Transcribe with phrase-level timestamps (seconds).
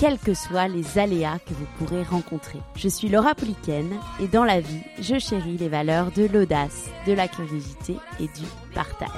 [0.00, 2.58] quels que soient les aléas que vous pourrez rencontrer.
[2.74, 3.86] Je suis Laura Pouliken
[4.18, 8.46] et dans la vie, je chéris les valeurs de l'audace, de la curiosité et du
[8.74, 9.10] partage.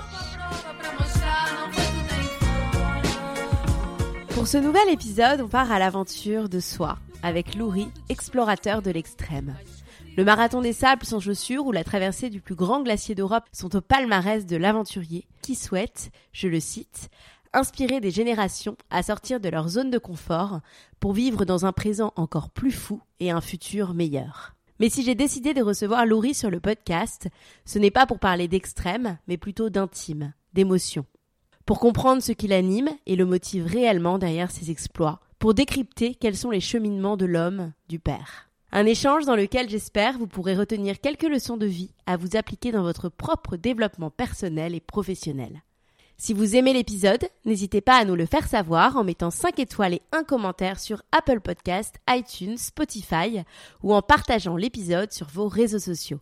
[4.30, 9.55] Pour ce nouvel épisode, on part à l'aventure de soi avec Louri, explorateur de l'extrême.
[10.17, 13.77] Le marathon des sables sans chaussures ou la traversée du plus grand glacier d'Europe sont
[13.77, 17.08] au palmarès de l'aventurier qui souhaite, je le cite,
[17.53, 20.61] inspirer des générations à sortir de leur zone de confort
[21.00, 24.55] pour vivre dans un présent encore plus fou et un futur meilleur.
[24.81, 27.28] Mais si j'ai décidé de recevoir Laurie sur le podcast,
[27.64, 31.05] ce n'est pas pour parler d'extrême, mais plutôt d'intime, d'émotion.
[31.67, 36.36] Pour comprendre ce qui l'anime et le motive réellement derrière ses exploits, pour décrypter quels
[36.36, 38.48] sont les cheminements de l'homme, du père.
[38.73, 42.73] Un échange dans lequel j'espère vous pourrez retenir quelques leçons de vie à vous appliquer
[42.73, 45.63] dans votre propre développement personnel et professionnel.
[46.24, 49.94] Si vous aimez l'épisode, n'hésitez pas à nous le faire savoir en mettant 5 étoiles
[49.94, 53.40] et un commentaire sur Apple Podcast, iTunes, Spotify
[53.83, 56.20] ou en partageant l'épisode sur vos réseaux sociaux.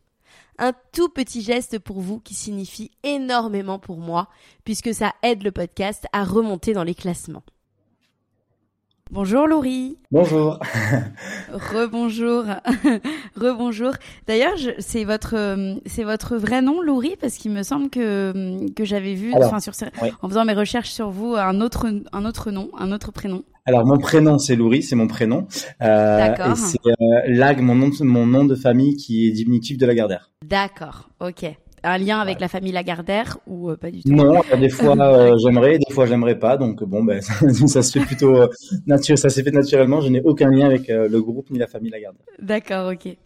[0.59, 4.31] Un tout petit geste pour vous qui signifie énormément pour moi
[4.65, 7.43] puisque ça aide le podcast à remonter dans les classements.
[9.13, 9.97] Bonjour Laurie.
[10.13, 10.61] Bonjour.
[11.53, 12.45] Rebonjour.
[13.37, 13.91] Rebonjour.
[14.29, 18.85] D'ailleurs, c'est votre euh, c'est votre vrai nom Laurie parce qu'il me semble que que
[18.85, 19.73] j'avais vu enfin, sur,
[20.23, 23.43] en faisant mes recherches sur vous un autre un autre nom, un autre prénom.
[23.67, 25.49] Alors mon prénom c'est Laurie, c'est mon prénom.
[25.83, 29.87] Euh, et c'est euh, Lag mon nom mon nom de famille qui est diminutif de
[29.87, 30.31] Lagardère.
[30.47, 31.11] D'accord.
[31.21, 31.47] OK
[31.83, 34.11] un lien avec la famille Lagardère ou euh, pas du tout?
[34.11, 36.57] Non, des fois euh, j'aimerais, des fois j'aimerais pas.
[36.57, 37.21] Donc bon, ben
[37.67, 38.49] ça, se fait plutôt euh,
[38.87, 40.01] naturel, ça s'est fait naturellement.
[40.01, 42.23] Je n'ai aucun lien avec le groupe ni la famille Lagardère.
[42.41, 43.17] D'accord, ok.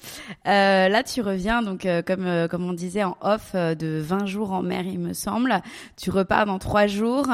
[0.45, 4.85] là, tu reviens donc comme comme on disait en off de 20 jours en mer,
[4.87, 5.61] il me semble.
[5.97, 7.29] Tu repars dans trois jours.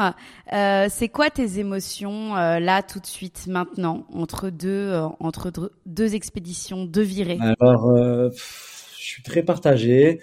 [0.51, 7.01] C'est quoi tes émotions là tout de suite maintenant entre deux entre deux expéditions, deux
[7.01, 7.39] virées?
[7.59, 10.19] Alors, je suis très partagé.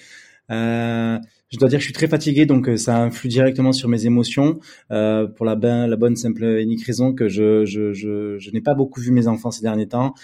[0.50, 1.18] Euh,
[1.50, 4.06] je dois dire que je suis très fatigué, donc euh, ça influe directement sur mes
[4.06, 4.60] émotions.
[4.90, 8.60] Euh, pour la, la bonne, simple et unique raison que je, je, je, je n'ai
[8.60, 10.14] pas beaucoup vu mes enfants ces derniers temps.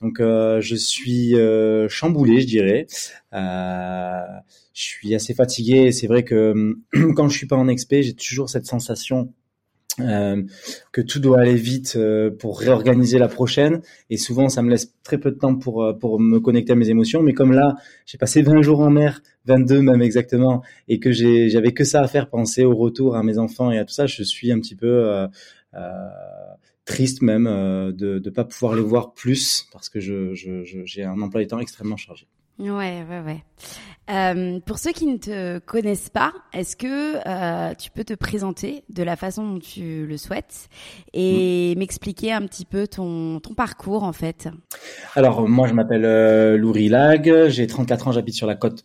[0.00, 2.86] Donc euh, je suis euh, chamboulé, je dirais.
[3.32, 5.92] Je suis assez fatigué.
[5.92, 6.74] C'est vrai que
[7.16, 9.32] quand je suis pas en expé, j'ai toujours cette sensation
[10.00, 10.42] euh,
[10.90, 13.80] que tout doit aller vite euh, pour réorganiser la prochaine.
[14.10, 16.76] Et souvent ça me laisse très peu de temps pour euh, pour me connecter à
[16.76, 17.22] mes émotions.
[17.22, 21.48] Mais comme là j'ai passé 20 jours en mer 22 même exactement et que j'ai
[21.48, 24.06] j'avais que ça à faire penser au retour à mes enfants et à tout ça
[24.06, 25.28] je suis un petit peu
[26.84, 31.40] triste même de ne pas pouvoir les voir plus parce que je j'ai un emploi
[31.42, 32.26] du temps extrêmement chargé
[32.58, 33.44] Ouais, ouais, ouais.
[34.10, 38.84] Euh, pour ceux qui ne te connaissent pas, est-ce que euh, tu peux te présenter
[38.90, 40.68] de la façon dont tu le souhaites
[41.14, 41.78] et mm.
[41.78, 44.48] m'expliquer un petit peu ton, ton parcours en fait?
[45.14, 48.84] Alors moi je m'appelle euh, Louri Lag, j'ai 34 ans, j'habite sur la côte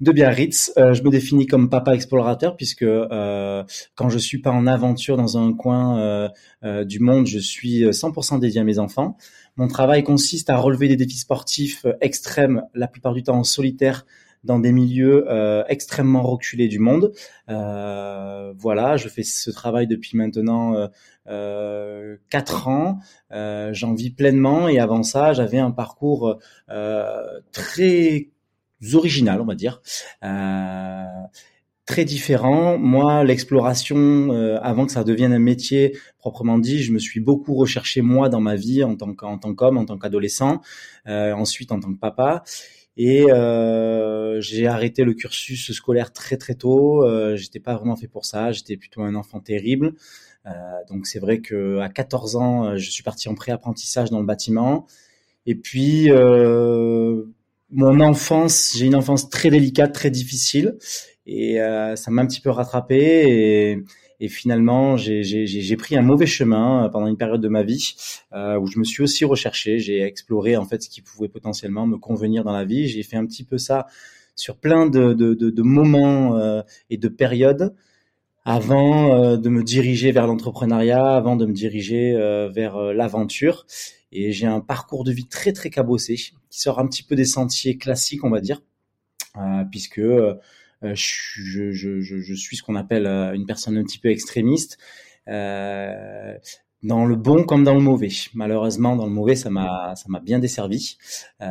[0.00, 0.72] de Biarritz.
[0.78, 3.62] Euh, je me définis comme papa explorateur puisque euh,
[3.94, 6.28] quand je suis pas en aventure dans un coin
[6.64, 9.16] euh, du monde, je suis 100% dédié à mes enfants.
[9.56, 14.06] Mon travail consiste à relever des défis sportifs extrêmes, la plupart du temps en solitaire,
[14.42, 15.26] dans des milieux
[15.68, 17.12] extrêmement reculés du monde.
[17.46, 20.88] voilà, je fais ce travail depuis maintenant
[22.30, 23.00] quatre ans.
[23.30, 26.38] J'en vis pleinement et avant ça, j'avais un parcours
[27.52, 28.28] très
[28.94, 29.82] original, on va dire
[31.90, 32.78] très différent.
[32.78, 33.98] Moi, l'exploration,
[34.30, 38.28] euh, avant que ça devienne un métier proprement dit, je me suis beaucoup recherché moi
[38.28, 40.60] dans ma vie en tant qu'en tant qu'homme, en tant qu'adolescent,
[41.08, 42.44] euh, ensuite en tant que papa.
[42.96, 47.04] Et euh, j'ai arrêté le cursus scolaire très très tôt.
[47.34, 48.52] J'étais pas vraiment fait pour ça.
[48.52, 49.94] J'étais plutôt un enfant terrible.
[50.88, 54.86] Donc c'est vrai que à 14 ans, je suis parti en pré-apprentissage dans le bâtiment.
[55.46, 56.08] Et puis
[57.72, 60.76] mon enfance, j'ai une enfance très délicate, très difficile
[61.30, 63.84] et euh, ça m'a un petit peu rattrapé et,
[64.18, 67.94] et finalement j'ai pris un mauvais chemin euh, pendant une période de ma vie
[68.32, 71.86] euh, où je me suis aussi recherché, j'ai exploré en fait ce qui pouvait potentiellement
[71.86, 72.88] me convenir dans la vie.
[72.88, 73.86] J'ai fait un petit peu ça
[74.34, 77.74] sur plein de, de, de, de moments euh, et de périodes
[78.44, 82.12] avant euh, de me diriger vers l'entrepreneuriat, avant de me diriger
[82.52, 83.66] vers l'aventure.
[84.10, 87.24] Et j'ai un parcours de vie très très cabossé qui sort un petit peu des
[87.24, 88.60] sentiers classiques, on va dire,
[89.70, 90.34] puisque euh,
[90.82, 94.78] je, je, suis ce qu'on appelle euh, une personne un petit peu extrémiste
[95.28, 96.36] euh,
[96.82, 98.08] dans le bon comme dans le mauvais.
[98.34, 100.96] Malheureusement, dans le mauvais, ça m'a ça m'a bien desservi.
[101.42, 101.46] Euh,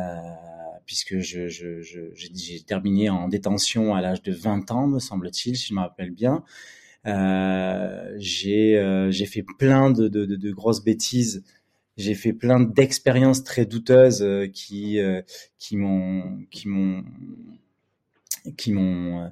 [0.86, 5.80] puisque j'ai terminé en détention à l'âge de 20 ans, me semble-t-il, si je me
[5.80, 6.42] rappelle bien.
[7.06, 11.44] Euh, j'ai euh, fait plein de, de, de, grosses bêtises.
[11.96, 14.98] J'ai fait plein d'expériences très douteuses qui
[15.58, 15.76] qui
[16.50, 17.04] qui m'ont
[18.56, 19.28] qui m'ont euh,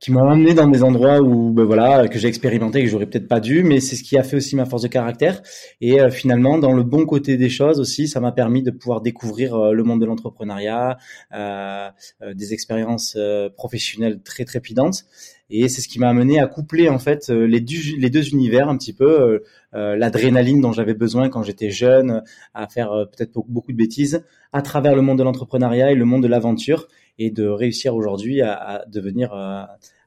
[0.00, 3.26] qui m'ont amené dans des endroits où ben voilà que j'ai expérimenté que j'aurais peut-être
[3.26, 5.42] pas dû mais c'est ce qui a fait aussi ma force de caractère.
[5.80, 9.00] Et euh, finalement dans le bon côté des choses aussi ça m'a permis de pouvoir
[9.00, 10.98] découvrir euh, le monde de l'entrepreneuriat
[11.34, 11.88] euh,
[12.34, 13.16] des expériences
[13.56, 15.04] professionnelles très trépidantes
[15.50, 18.76] et c'est ce qui m'a amené à coupler en fait les, les deux univers un
[18.76, 19.42] petit peu
[19.72, 22.22] l'adrénaline dont j'avais besoin quand j'étais jeune
[22.54, 26.22] à faire peut-être beaucoup de bêtises à travers le monde de l'entrepreneuriat et le monde
[26.22, 26.88] de l'aventure
[27.18, 29.64] et de réussir aujourd'hui à, à, devenir euh,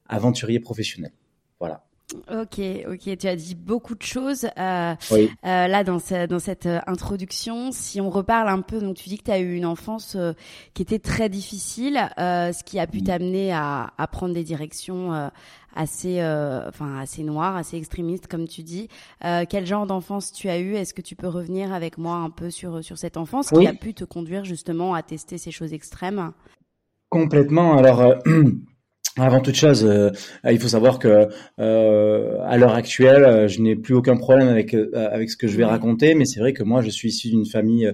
[0.08, 1.12] aventurier professionnel.
[1.60, 1.84] Voilà.
[2.30, 2.60] Ok,
[2.90, 5.30] ok, tu as dit beaucoup de choses euh, oui.
[5.46, 7.72] euh, là dans, ce, dans cette introduction.
[7.72, 10.34] Si on reparle un peu, donc tu dis que tu as eu une enfance euh,
[10.74, 13.04] qui était très difficile, ce qui a pu mmh.
[13.04, 15.32] t'amener à, à, prendre des directions
[15.76, 18.90] assez, enfin assez noires, assez extrémistes, comme tu dis.
[19.22, 20.76] quel genre d'enfance tu as eu?
[20.76, 23.62] Est-ce que tu peux revenir avec moi un peu sur sur cette enfance oui.
[23.62, 26.34] qui a pu te conduire justement à tester ces choses extrêmes?
[27.12, 27.76] Complètement.
[27.76, 28.16] Alors, euh,
[29.18, 30.12] avant toute chose, euh,
[30.50, 31.28] il faut savoir que
[31.60, 35.66] euh, à l'heure actuelle, je n'ai plus aucun problème avec avec ce que je vais
[35.66, 37.92] raconter, mais c'est vrai que moi, je suis issu d'une famille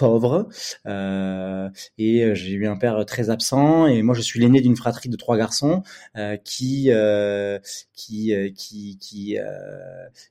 [0.00, 0.48] pauvre
[0.86, 1.68] euh,
[1.98, 5.16] et j'ai eu un père très absent et moi je suis l'aîné d'une fratrie de
[5.16, 5.82] trois garçons
[6.16, 7.58] euh, qui euh,
[7.92, 9.36] qui qui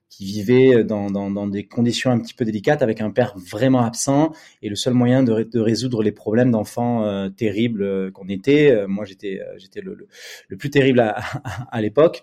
[0.09, 4.33] qui vivait dans, dans, des conditions un petit peu délicates avec un père vraiment absent
[4.63, 9.39] et le seul moyen de, de résoudre les problèmes d'enfants terribles qu'on était moi j'étais
[9.57, 10.07] j'étais le, le,
[10.47, 11.19] le, plus terrible à,
[11.71, 12.21] à l'époque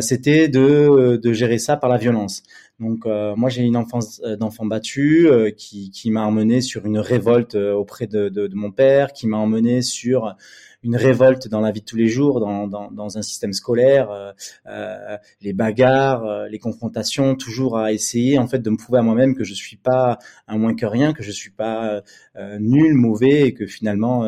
[0.00, 2.44] c'était de, de gérer ça par la violence
[2.80, 6.86] donc euh, moi j'ai une enfance euh, d'enfant battu euh, qui, qui m'a emmené sur
[6.86, 10.34] une révolte auprès de, de, de mon père, qui m'a emmené sur
[10.82, 14.34] une révolte dans la vie de tous les jours, dans, dans, dans un système scolaire,
[14.66, 19.34] euh, les bagarres, les confrontations, toujours à essayer en fait de me prouver à moi-même
[19.34, 22.02] que je suis pas un moins que rien, que je suis pas
[22.36, 24.24] euh, nul, mauvais et que finalement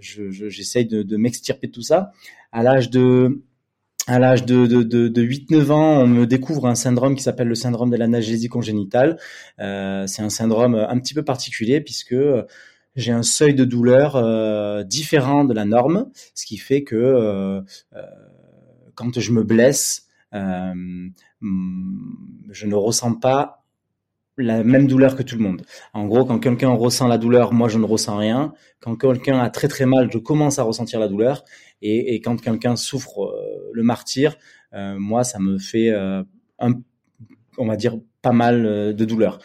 [0.00, 2.12] j'essaye je, de, de m'extirper de tout ça.
[2.52, 3.42] À l'âge de
[4.08, 7.46] à l'âge de, de, de, de 8-9 ans, on me découvre un syndrome qui s'appelle
[7.46, 9.18] le syndrome de l'analgésie congénitale.
[9.60, 12.16] Euh, c'est un syndrome un petit peu particulier puisque
[12.96, 17.60] j'ai un seuil de douleur euh, différent de la norme, ce qui fait que euh,
[17.94, 18.02] euh
[18.94, 20.74] quand je me blesse, euh,
[22.50, 23.62] je ne ressens pas
[24.38, 25.62] la même douleur que tout le monde.
[25.92, 28.52] En gros, quand quelqu'un ressent la douleur, moi je ne ressens rien.
[28.80, 31.44] Quand quelqu'un a très très mal, je commence à ressentir la douleur.
[31.82, 34.36] Et, quand quelqu'un souffre euh, le martyr,
[34.74, 36.22] euh, moi, ça me fait euh,
[36.58, 36.72] un,
[37.56, 39.38] on va dire, pas mal de douleur.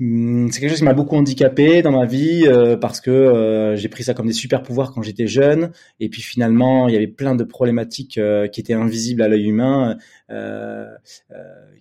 [0.00, 3.76] Hum, c'est quelque chose qui m'a beaucoup handicapé dans ma vie euh, parce que euh,
[3.76, 5.70] j'ai pris ça comme des super pouvoirs quand j'étais jeune
[6.00, 9.46] et puis finalement il y avait plein de problématiques euh, qui étaient invisibles à l'œil
[9.46, 9.96] humain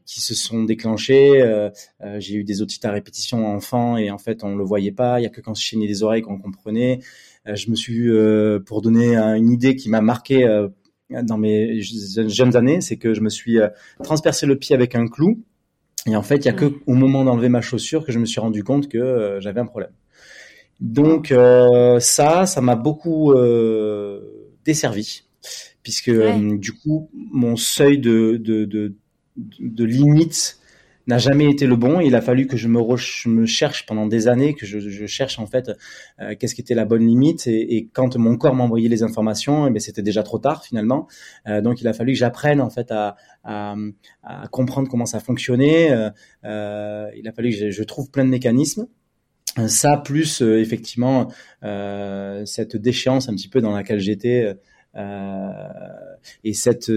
[0.06, 1.42] qui se sont déclenchées.
[2.18, 5.20] j'ai eu des otites à répétition enfant et en fait on le voyait pas.
[5.20, 7.00] Il y a que quand je chaînais les oreilles qu'on comprenait.
[7.48, 10.68] Euh, je me suis, euh, pour donner une idée qui m'a marqué euh,
[11.24, 13.60] dans mes jeunes années, c'est que je me suis
[14.04, 15.44] transpercé le pied avec un clou.
[16.06, 18.26] Et en fait, il y a que au moment d'enlever ma chaussure que je me
[18.26, 19.92] suis rendu compte que j'avais un problème.
[20.80, 25.24] Donc euh, ça, ça m'a beaucoup euh, desservi,
[25.82, 28.94] puisque euh, du coup, mon seuil de, de, de,
[29.38, 30.60] de limite
[31.08, 32.00] n'a jamais été le bon.
[32.00, 32.82] Il a fallu que je me,
[33.30, 35.72] me cherche pendant des années, que je, je cherche en fait
[36.20, 37.48] euh, qu'est-ce qui était la bonne limite.
[37.48, 41.08] Et, et quand mon corps m'envoyait les informations, eh c'était déjà trop tard finalement.
[41.48, 43.76] Euh, donc il a fallu que j'apprenne en fait à, à,
[44.24, 45.92] à, comprendre comment ça fonctionnait.
[46.46, 48.88] Euh, il a fallu que je, je trouve plein de mécanismes
[49.68, 51.32] ça plus euh, effectivement
[51.64, 54.54] euh, cette déchéance un petit peu dans laquelle j'étais euh,
[54.96, 56.90] et cette,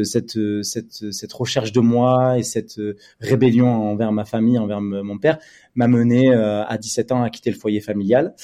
[1.33, 2.81] recherche de moi et cette
[3.21, 5.39] rébellion envers ma famille, envers mon père,
[5.75, 8.35] m'a mené à 17 ans à quitter le foyer familial.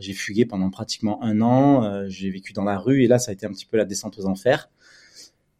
[0.00, 2.08] j'ai fugué pendant pratiquement un an.
[2.08, 4.18] j'ai vécu dans la rue et là, ça a été un petit peu la descente
[4.18, 4.70] aux enfers.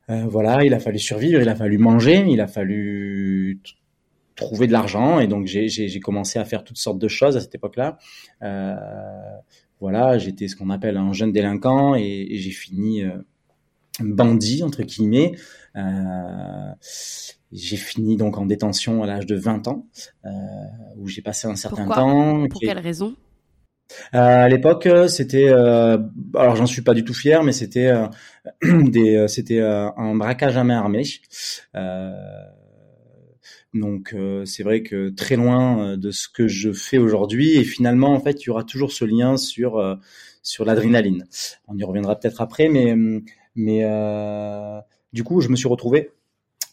[0.08, 3.60] voilà, il a fallu survivre, il a fallu manger, il a fallu
[4.34, 7.54] trouver de l'argent et donc j'ai commencé à faire toutes sortes de choses à cette
[7.54, 7.98] époque-là.
[8.42, 8.74] Euh,
[9.82, 13.10] voilà, j'étais ce qu'on appelle un jeune délinquant et, j'ai fini euh,
[13.98, 15.32] bandit entre guillemets.
[15.74, 15.80] Euh,
[17.50, 19.88] j'ai fini donc en détention à l'âge de 20 ans,
[20.24, 20.28] euh,
[20.98, 22.46] où j'ai passé un certain temps.
[22.48, 23.16] Pour quelle raison?
[24.12, 27.92] À l'époque, c'était, alors j'en suis pas du tout fier, mais c'était
[28.62, 31.02] des, c'était un braquage à main armée.
[33.74, 37.64] Donc euh, c'est vrai que très loin euh, de ce que je fais aujourd'hui et
[37.64, 39.96] finalement en fait il y aura toujours ce lien sur euh,
[40.42, 41.24] sur l'adrénaline.
[41.68, 42.94] On y reviendra peut-être après, mais
[43.54, 43.84] mais
[45.12, 46.10] du coup je me suis retrouvé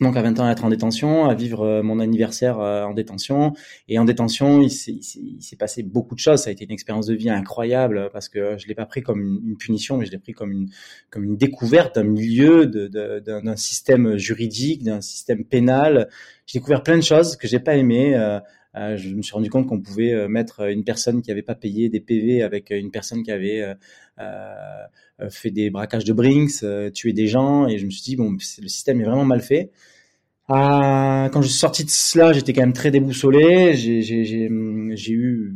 [0.01, 2.93] donc à 20 ans à être en détention, à vivre euh, mon anniversaire euh, en
[2.93, 3.53] détention.
[3.89, 6.43] Et en détention, il s'est passé beaucoup de choses.
[6.43, 9.21] Ça a été une expérience de vie incroyable parce que je l'ai pas pris comme
[9.21, 10.69] une, punition, mais je l'ai pris comme une,
[11.09, 16.09] comme une découverte d'un milieu, d'un système juridique, d'un système pénal.
[16.45, 18.15] J'ai découvert plein de choses que j'ai pas aimées.
[18.15, 18.39] Euh,
[18.75, 21.99] je me suis rendu compte qu'on pouvait mettre une personne qui avait pas payé des
[21.99, 23.75] PV avec une personne qui avait
[24.19, 28.31] euh, fait des braquages de Brinks, tué des gens, et je me suis dit bon,
[28.31, 29.71] le système est vraiment mal fait.
[30.49, 33.75] Euh, quand je suis sorti de cela, j'étais quand même très déboussolé.
[33.75, 35.55] J'ai eu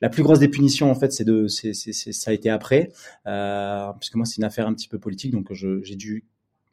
[0.00, 2.90] la plus grosse des punitions en fait, c'est de, c'est, ça a été après,
[3.26, 6.24] euh, puisque moi c'est une affaire un petit peu politique, donc j'ai dû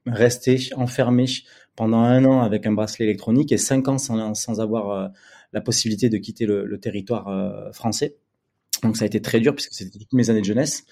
[0.07, 1.25] rester enfermé
[1.75, 5.07] pendant un an avec un bracelet électronique et cinq ans sans, avoir euh,
[5.53, 8.15] la possibilité de quitter le, territoire euh, français.
[8.83, 10.85] Donc ça a été très dur puisque c'était toutes mes années de jeunesse.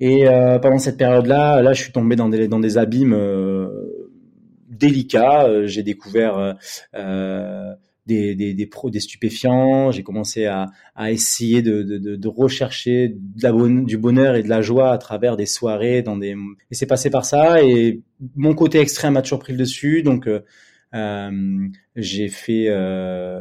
[0.00, 3.14] Et euh, pendant cette période-là, là, je suis tombé dans des dans des abîmes
[4.72, 5.44] délicat.
[5.44, 6.56] Euh, j'ai découvert
[8.10, 9.90] euh, des, des, des, des stupéfiants.
[9.90, 13.52] J'ai commencé à, à essayer de, de, de, rechercher de la
[13.84, 16.36] du bonheur et de la joie à travers des soirées, dans des.
[16.70, 17.62] Et c'est passé par ça.
[17.62, 18.02] Et
[18.36, 20.02] mon côté extrême a toujours pris le dessus.
[20.02, 20.40] Donc euh,
[21.96, 23.40] j'ai fait euh,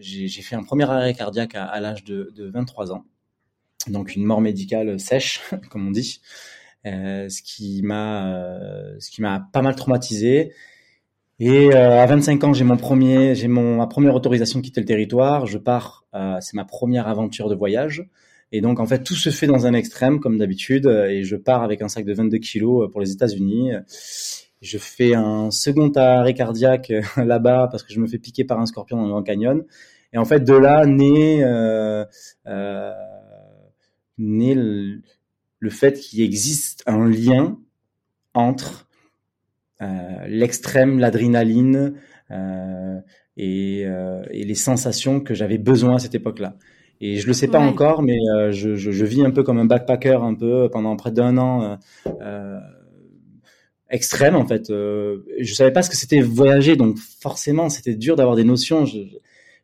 [0.00, 3.04] fait un premier arrêt cardiaque à, l'âge de, de 23 ans.
[3.88, 6.20] Donc une mort médicale sèche, comme on dit.
[6.86, 8.98] Euh, ce qui m'a euh,
[9.52, 10.52] pas mal traumatisé.
[11.40, 14.80] Et euh, à 25 ans, j'ai mon premier, j'ai mon ma première autorisation de quitter
[14.80, 15.46] le territoire.
[15.46, 16.04] Je pars,
[16.40, 18.08] c'est ma première aventure de voyage.
[18.52, 20.86] Et donc en fait, tout se fait dans un extrême comme d'habitude.
[20.86, 23.72] Et je pars avec un sac de 22 kilos pour les États-Unis.
[24.62, 28.66] Je fais un second arrêt cardiaque là-bas parce que je me fais piquer par un
[28.66, 29.64] scorpion dans le Canyon.
[30.14, 32.04] Et en fait, de là naît euh,
[32.46, 32.92] euh,
[34.16, 37.58] naît le fait qu'il existe un lien
[38.32, 38.83] entre euh,
[40.26, 41.94] l'extrême, l'adrénaline
[42.30, 43.00] euh,
[43.36, 46.56] et, euh, et, les sensations que j'avais besoin à cette époque-là.
[47.00, 49.58] Et je le sais pas encore, mais euh, je, je, je, vis un peu comme
[49.58, 51.78] un backpacker un peu pendant près d'un an
[52.22, 52.60] euh,
[53.90, 54.68] extrême en fait.
[54.68, 58.86] je savais pas ce que c'était voyager, donc forcément c'était dur d'avoir des notions.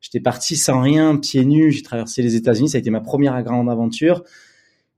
[0.00, 1.70] J'étais parti sans rien, pieds nus.
[1.70, 2.70] J'ai traversé les États-Unis.
[2.70, 4.24] Ça a été ma première grande aventure.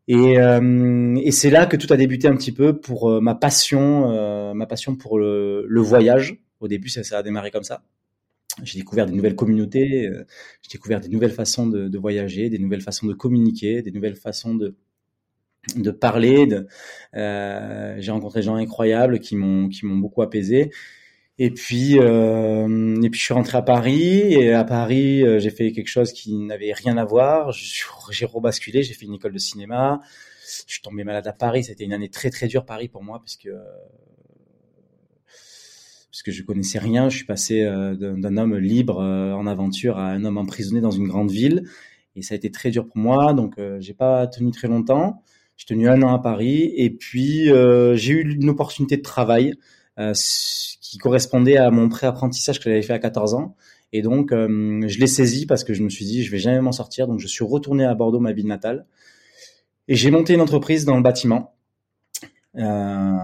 [0.08, 3.34] Et, euh, et c'est là que tout a débuté un petit peu pour euh, ma
[3.34, 6.38] passion, euh, ma passion pour le, le, voyage.
[6.60, 7.82] Au début, ça, ça a démarré comme ça.
[8.62, 10.26] J'ai découvert des nouvelles communautés, euh,
[10.62, 14.16] j'ai découvert des nouvelles façons de, de, voyager, des nouvelles façons de communiquer, des nouvelles
[14.16, 14.76] façons de
[15.76, 16.46] de parler.
[16.46, 16.66] De,
[17.14, 20.70] euh, j'ai rencontré des gens incroyables qui m'ont qui m'ont beaucoup apaisé.
[21.44, 25.50] Et puis, euh, et puis je suis rentré à Paris et à Paris euh, j'ai
[25.50, 27.50] fait quelque chose qui n'avait rien à voir.
[27.50, 30.00] J'ai rebasculé, j'ai fait une école de cinéma.
[30.68, 31.64] Je suis tombé malade à Paris.
[31.64, 33.48] C'était une année très très dure Paris pour moi parce que
[36.12, 37.08] parce que je connaissais rien.
[37.08, 40.92] Je suis passé euh, d'un homme libre euh, en aventure à un homme emprisonné dans
[40.92, 41.64] une grande ville
[42.14, 43.32] et ça a été très dur pour moi.
[43.32, 45.24] Donc j'ai pas tenu très longtemps.
[45.56, 47.46] J'ai tenu un an à Paris et puis
[47.94, 49.54] j'ai eu une opportunité de travail
[49.96, 53.56] qui correspondait à mon pré-apprentissage que j'avais fait à 14 ans.
[53.92, 56.72] Et donc, je l'ai saisi parce que je me suis dit, je vais jamais m'en
[56.72, 57.06] sortir.
[57.06, 58.86] Donc, je suis retourné à Bordeaux, ma ville natale,
[59.88, 61.54] et j'ai monté une entreprise dans le bâtiment.
[62.56, 63.16] Euh,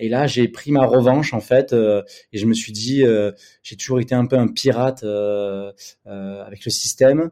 [0.00, 2.02] et là, j'ai pris ma revanche en fait, euh,
[2.32, 5.72] et je me suis dit, euh, j'ai toujours été un peu un pirate euh,
[6.06, 7.30] avec le système.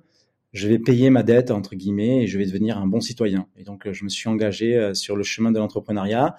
[0.52, 3.46] Je vais payer ma dette entre guillemets et je vais devenir un bon citoyen.
[3.56, 6.36] Et donc, je me suis engagé sur le chemin de l'entrepreneuriat.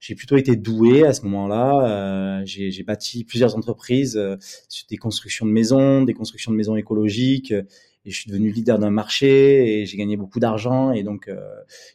[0.00, 2.42] J'ai plutôt été doué à ce moment-là.
[2.44, 4.20] j'ai bâti plusieurs entreprises
[4.68, 8.78] sur des constructions de maisons, des constructions de maisons écologiques et je suis devenu leader
[8.78, 11.30] d'un marché et j'ai gagné beaucoup d'argent et donc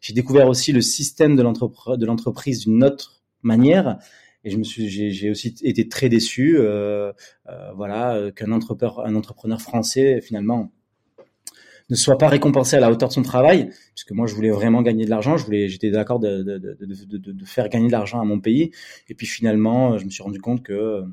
[0.02, 3.98] j'ai découvert aussi le système de l'entreprise d'une autre manière.
[4.46, 7.12] Et je me suis, j'ai aussi été très déçu, euh,
[7.50, 10.72] euh, voilà, qu'un entrepreneur, un entrepreneur français finalement
[11.90, 14.82] ne soit pas récompensé à la hauteur de son travail, puisque moi je voulais vraiment
[14.82, 17.92] gagner de l'argent, je voulais, j'étais d'accord de, de, de, de, de faire gagner de
[17.92, 18.72] l'argent à mon pays,
[19.10, 21.04] et puis finalement je me suis rendu compte que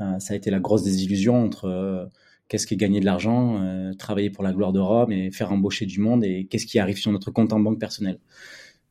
[0.00, 2.04] euh, ça a été la grosse désillusion entre euh,
[2.48, 5.52] qu'est-ce qui est gagner de l'argent, euh, travailler pour la gloire de Rome et faire
[5.52, 8.18] embaucher du monde, et qu'est-ce qui arrive sur notre compte en banque personnel.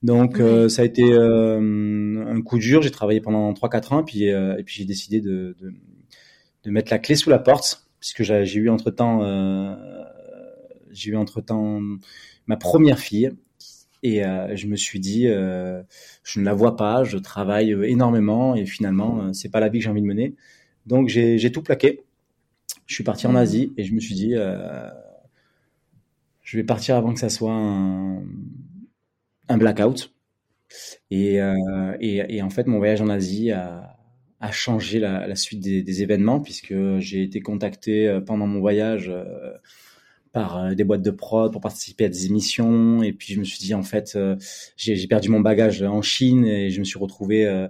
[0.04, 2.82] Donc euh, ça a été euh, un coup dur.
[2.82, 5.74] J'ai travaillé pendant 3-4 ans, puis euh, et puis j'ai décidé de, de,
[6.64, 9.22] de, mettre la clé sous la porte, puisque j'ai eu entre temps
[10.96, 11.82] j'ai eu entre temps
[12.48, 13.32] ma première fille.
[14.04, 19.34] Et je me suis dit, je ne la vois pas, je travaille énormément et finalement,
[19.34, 20.36] c'est pas la vie que j'ai envie de mener.
[20.86, 22.04] Donc j'ai tout plaqué.
[22.86, 23.36] Je suis parti en.
[23.36, 24.36] Asie et je me suis dit,
[26.46, 28.24] je vais partir avant que ça soit un,
[29.58, 30.14] blackout.
[31.12, 33.92] Et, euh, en fait, mon voyage en Asie a,
[34.52, 39.54] changé la, suite des, des, événements puisque j'ai été contacté euh, pendant mon voyage euh,
[40.36, 43.02] par des boîtes de prod pour participer à des émissions.
[43.02, 44.18] Et puis je me suis dit, en fait,
[44.76, 47.68] j'ai perdu mon bagage en Chine et je me suis retrouvé, euh,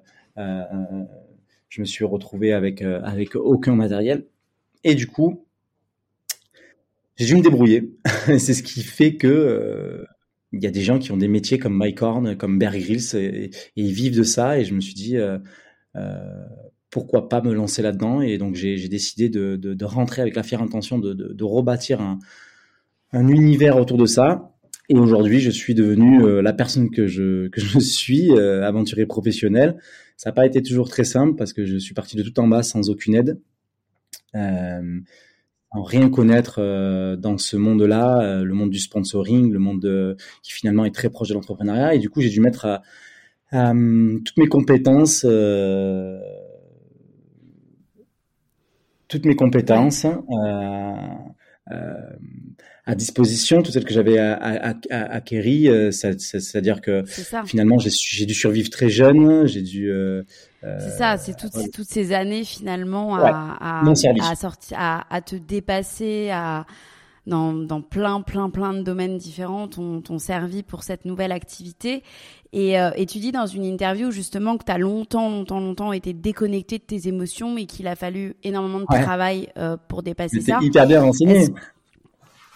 [1.69, 4.25] je me suis retrouvé avec avec aucun matériel.
[4.83, 5.45] Et du coup,
[7.17, 7.93] j'ai dû me débrouiller.
[8.25, 10.03] C'est ce qui fait que
[10.51, 13.15] il y a des gens qui ont des métiers comme Mike Horn, comme Bear Grylls,
[13.15, 14.57] et, ils vivent de ça.
[14.57, 15.37] Et je me suis dit, euh,
[15.95, 16.45] euh,
[16.89, 20.97] pourquoi pas me lancer là-dedans Et donc j'ai décidé de, rentrer avec la fière intention
[20.97, 22.19] de, de rebâtir un,
[23.15, 24.51] un, univers autour de ça.
[24.89, 29.05] Et aujourd'hui, je suis devenu euh, la personne que je, que je suis, euh, aventurier
[29.05, 29.79] professionnel.
[30.17, 32.47] Ça n'a pas été toujours très simple parce que je suis parti de tout en
[32.47, 33.39] bas sans aucune aide.
[34.35, 34.99] Euh,
[35.73, 40.93] rien connaître euh, dans ce monde-là, le monde du sponsoring, le monde qui finalement est
[40.93, 41.95] très proche de l'entrepreneuriat.
[41.95, 42.81] Et du coup, j'ai dû mettre
[43.51, 45.25] toutes mes compétences,
[49.07, 50.05] toutes mes compétences
[52.85, 55.69] à disposition, toutes celles que j'avais acquéries.
[55.91, 57.03] C'est-à-dire que
[57.45, 59.45] finalement, j'ai dû survivre très jeune.
[59.47, 59.91] J'ai dû
[60.61, 66.31] c'est ça, c'est toutes, toutes ces années finalement à, à, sortir, à, à, te dépasser,
[66.31, 66.65] à
[67.27, 72.03] dans, dans plein, plein, plein de domaines différents t'ont, servi pour cette nouvelle activité.
[72.53, 75.91] Et, euh, et tu dis dans une interview justement que tu as longtemps, longtemps, longtemps
[75.91, 80.39] été déconnecté de tes émotions, mais qu'il a fallu énormément de travail euh, pour dépasser
[80.41, 80.59] ça.
[80.61, 81.47] hyper bien renseigné.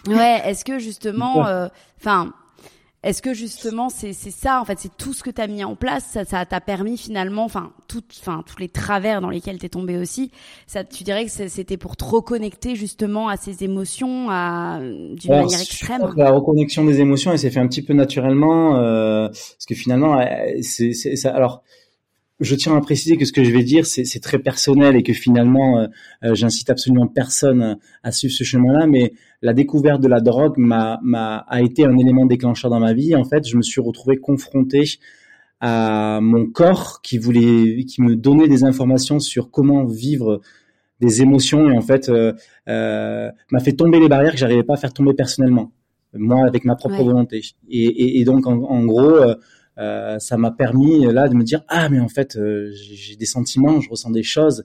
[0.06, 2.32] Ouais, est-ce que justement, euh, enfin,
[3.02, 5.64] est-ce que justement c'est c'est ça en fait c'est tout ce que tu as mis
[5.64, 9.58] en place ça ça t'a permis finalement enfin tout enfin tous les travers dans lesquels
[9.58, 10.30] tu es tombé aussi
[10.66, 15.60] ça tu dirais que c'était pour te reconnecter justement à ces émotions à d'une manière
[15.60, 16.12] extrême?
[16.16, 20.20] La reconnexion des émotions elle s'est fait un petit peu naturellement euh, parce que finalement
[20.60, 21.62] c'est c'est ça alors
[22.40, 25.12] je tiens à préciser que ce que je vais dire, c'est très personnel et que
[25.12, 25.86] finalement, euh,
[26.24, 28.86] euh, j'incite absolument personne à suivre ce chemin-là.
[28.86, 31.00] Mais la découverte de la drogue m'a,
[31.46, 33.14] a été un élément déclencheur dans ma vie.
[33.14, 34.84] En fait, je me suis retrouvé confronté
[35.60, 40.40] à mon corps qui voulait, qui me donnait des informations sur comment vivre
[41.00, 42.34] des émotions et en fait euh,
[42.68, 45.72] euh m'a fait tomber les barrières que j'arrivais pas à faire tomber personnellement,
[46.14, 47.42] moi avec ma propre volonté.
[47.70, 49.16] Et, et, et, donc en, en gros
[49.80, 53.26] euh, ça m'a permis là de me dire ah mais en fait euh, j'ai des
[53.26, 54.64] sentiments, je ressens des choses.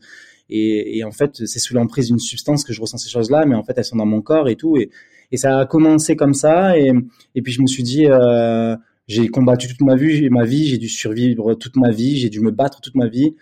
[0.50, 3.64] Et, en fait c'est sous l'emprise d'une substance que je ressens ces choses-là, mais en
[3.64, 4.78] fait elles sont dans mon corps et tout.
[4.78, 4.90] Et,
[5.34, 6.78] ça a commencé comme ça.
[6.78, 6.94] Et,
[7.42, 8.76] puis je me suis dit euh,
[9.08, 12.42] j'ai combattu toute ma vie, ma vie, j'ai dû survivre toute ma vie, j'ai dû
[12.42, 13.36] me battre toute ma vie.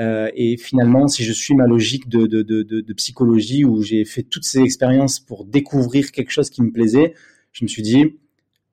[0.00, 4.44] Euh, et finalement, si je suis ma logique de, de psychologie où j'ai fait toutes
[4.44, 7.14] ces expériences pour découvrir quelque chose qui me plaisait,
[7.52, 8.16] je me suis dit,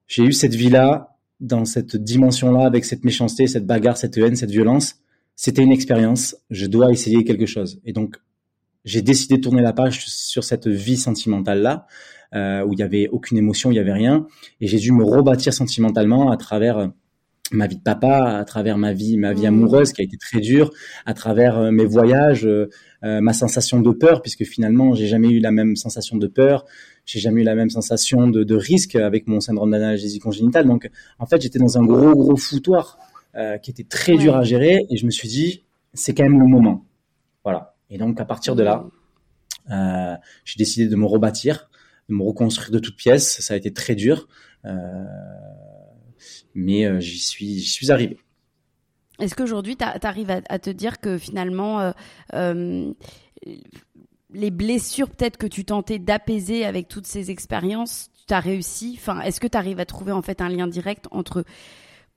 [0.08, 1.11] j'ai eu cette vie-là,
[1.42, 4.96] dans cette dimension-là, avec cette méchanceté, cette bagarre, cette haine, cette violence,
[5.36, 6.38] c'était une expérience.
[6.50, 7.82] Je dois essayer quelque chose.
[7.84, 8.16] Et donc,
[8.86, 11.88] j'ai décidé de tourner la page sur cette vie sentimentale-là,
[12.34, 14.28] euh, où il y avait aucune émotion, il y avait rien,
[14.62, 16.92] et j'ai dû me rebâtir sentimentalement à travers
[17.52, 20.40] ma vie de papa, à travers ma vie, ma vie amoureuse qui a été très
[20.40, 20.72] dure,
[21.06, 22.70] à travers euh, mes voyages, euh,
[23.04, 26.66] euh, ma sensation de peur, puisque finalement j'ai jamais eu la même sensation de peur,
[27.06, 30.66] j'ai jamais eu la même sensation de, de risque avec mon syndrome d'analgésie congénitale.
[30.66, 32.98] Donc en fait j'étais dans un gros gros foutoir
[33.64, 36.48] qui était très dur à gérer, et je me suis dit c'est quand même le
[36.48, 36.86] moment,
[37.44, 37.76] voilà.
[37.90, 38.86] Et donc à partir de là,
[40.44, 41.70] j'ai décidé de me rebâtir,
[42.10, 43.40] de me reconstruire de toutes pièces.
[43.40, 44.28] Ça a été très dur.
[44.66, 45.06] Euh,
[46.56, 48.18] mais euh, j'y suis, j'y suis arrivé.
[49.20, 51.92] Est-ce qu'aujourd'hui, tu arrives à, te dire que finalement, euh,
[52.34, 52.92] euh,
[54.34, 58.96] les blessures peut-être que tu tentais d'apaiser avec toutes ces expériences, tu as réussi?
[58.98, 61.44] Enfin, Est-ce que tu arrives à trouver en fait un lien direct entre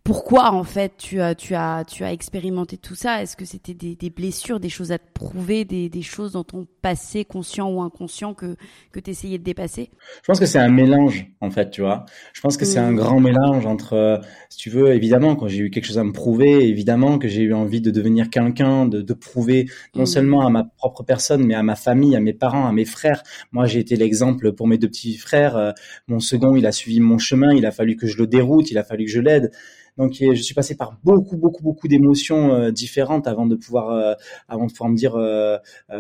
[0.05, 3.23] pourquoi en fait tu as tu as tu as expérimenté tout ça?
[3.23, 6.45] Est-ce que c'était des, des, blessures, des choses à te prouver, des, des choses dans
[6.45, 8.57] ton passé conscient ou inconscient que
[8.93, 9.89] que tu essayais de dépasser?
[10.23, 12.05] Je pense que c'est un mélange en fait, tu vois.
[12.35, 12.97] Je pense que c'est un mmh.
[12.97, 14.19] grand mélange entre euh,
[14.51, 17.41] si tu veux évidemment quand j'ai eu quelque chose à me prouver, évidemment que j'ai
[17.41, 20.07] eu envie de devenir quelqu'un, de, de prouver non mmh.
[20.07, 23.23] seulement à ma propre personne mais à ma famille, à mes parents, à mes frères.
[23.53, 25.73] Moi, j'ai été l'exemple pour mes deux petits frères, euh,
[26.09, 28.77] mon second, il a suivi mon chemin, il a fallu que je le déroute, il
[28.77, 29.51] a fallu que je l'aide.
[29.97, 34.15] Donc je suis passé par beaucoup beaucoup beaucoup d'émotions euh, différentes avant de pouvoir euh,
[34.49, 35.57] avant de pouvoir me dire euh,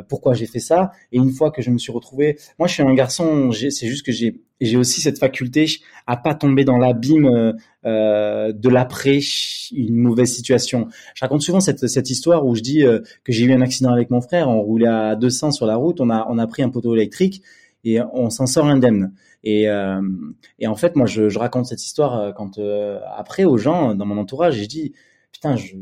[0.08, 0.90] pourquoi j'ai fait ça.
[1.12, 4.04] Et une fois que je me suis retrouvé, moi je suis un garçon, c'est juste
[4.04, 5.66] que j'ai j'ai aussi cette faculté
[6.06, 7.54] à pas tomber dans l'abîme
[7.84, 9.20] euh, de l'après
[9.72, 10.88] une mauvaise situation.
[11.14, 12.82] Je raconte souvent cette, cette histoire où je dis
[13.24, 16.00] que j'ai eu un accident avec mon frère, on roulait à 200 sur la route,
[16.00, 17.42] on a on a pris un poteau électrique
[17.84, 19.12] et on s'en sort indemne.
[19.44, 20.00] Et, euh,
[20.58, 23.94] et en fait, moi, je, je raconte cette histoire euh, quand euh, après aux gens
[23.94, 24.94] dans mon entourage, j'ai dit
[25.32, 25.76] putain, je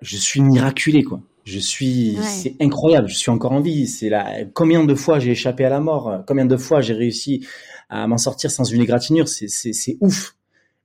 [0.00, 1.20] je suis miraculé quoi.
[1.44, 3.06] Je suis, c'est incroyable.
[3.08, 3.86] Je suis encore en vie.
[3.86, 4.44] C'est là.
[4.54, 7.46] Combien de fois j'ai échappé à la mort Combien de fois j'ai réussi
[7.90, 10.36] à m'en sortir sans une égratignure C'est c'est ouf.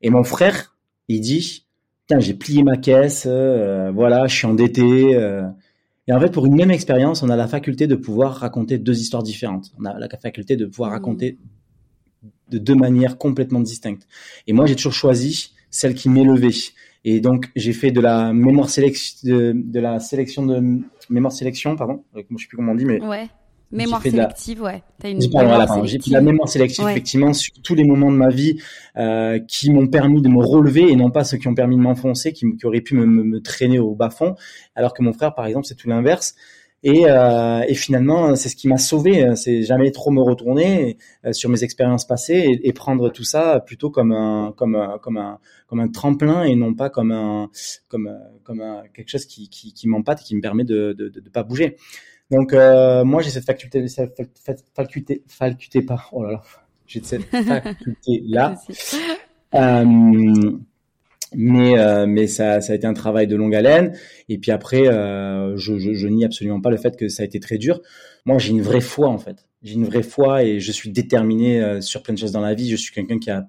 [0.02, 0.76] Et mon frère,
[1.08, 1.65] il dit,
[2.02, 3.26] putain, j'ai plié ma caisse.
[3.26, 5.18] voilà, je suis endetté.
[6.10, 9.00] Et en fait, pour une même expérience, on a la faculté de pouvoir raconter deux
[9.00, 9.72] histoires différentes.
[9.80, 10.94] On a la faculté de pouvoir mmh.
[10.94, 11.38] raconter
[12.49, 14.07] de deux manières complètement distinctes.
[14.47, 16.49] Et moi, j'ai toujours choisi celle qui m'élevait.
[17.05, 22.03] Et donc, j'ai fait de la mémoire sélection, de, la sélection de mémoire sélection, pardon.
[22.13, 23.01] Je sais plus comment on dit, mais.
[23.01, 23.27] Ouais.
[23.71, 24.81] Mémoire sélective, ouais.
[25.03, 28.59] Une J'ai pris la mémoire sélective, effectivement, sur tous les moments de ma vie
[28.97, 31.81] euh, qui m'ont permis de me relever et non pas ceux qui ont permis de
[31.81, 34.35] m'enfoncer, qui, qui, auraient pu me, me, traîner au bas fond.
[34.73, 36.33] Alors que mon frère, par exemple, c'est tout l'inverse.
[36.84, 39.36] Et, euh, et finalement, c'est ce qui m'a sauvé.
[39.36, 43.89] C'est jamais trop me retourner euh, sur mes expériences passées et, prendre tout ça plutôt
[43.89, 47.50] comme un, comme un, comme un, comme un tremplin et non pas comme un,
[47.89, 48.10] comme,
[48.44, 51.30] comme un, quelque chose qui, qui, qui m'empâte et qui me permet de, de, de,
[51.30, 51.76] pas bouger.
[52.32, 54.15] Donc euh, moi, j'ai cette faculté, cette
[54.74, 56.06] faculté, faculté, pas.
[56.13, 56.42] Oh là là,
[56.88, 58.56] j'ai cette faculté là.
[59.56, 60.52] euh,
[61.36, 63.96] mais euh, mais ça, ça a été un travail de longue haleine.
[64.30, 67.26] Et puis après euh, je, je, je nie absolument pas le fait que ça a
[67.26, 67.82] été très dur.
[68.26, 69.48] Moi j'ai une vraie foi en fait.
[69.62, 72.54] J'ai une vraie foi et je suis déterminé euh, sur plein de choses dans la
[72.54, 72.70] vie.
[72.70, 73.48] Je suis quelqu'un qui a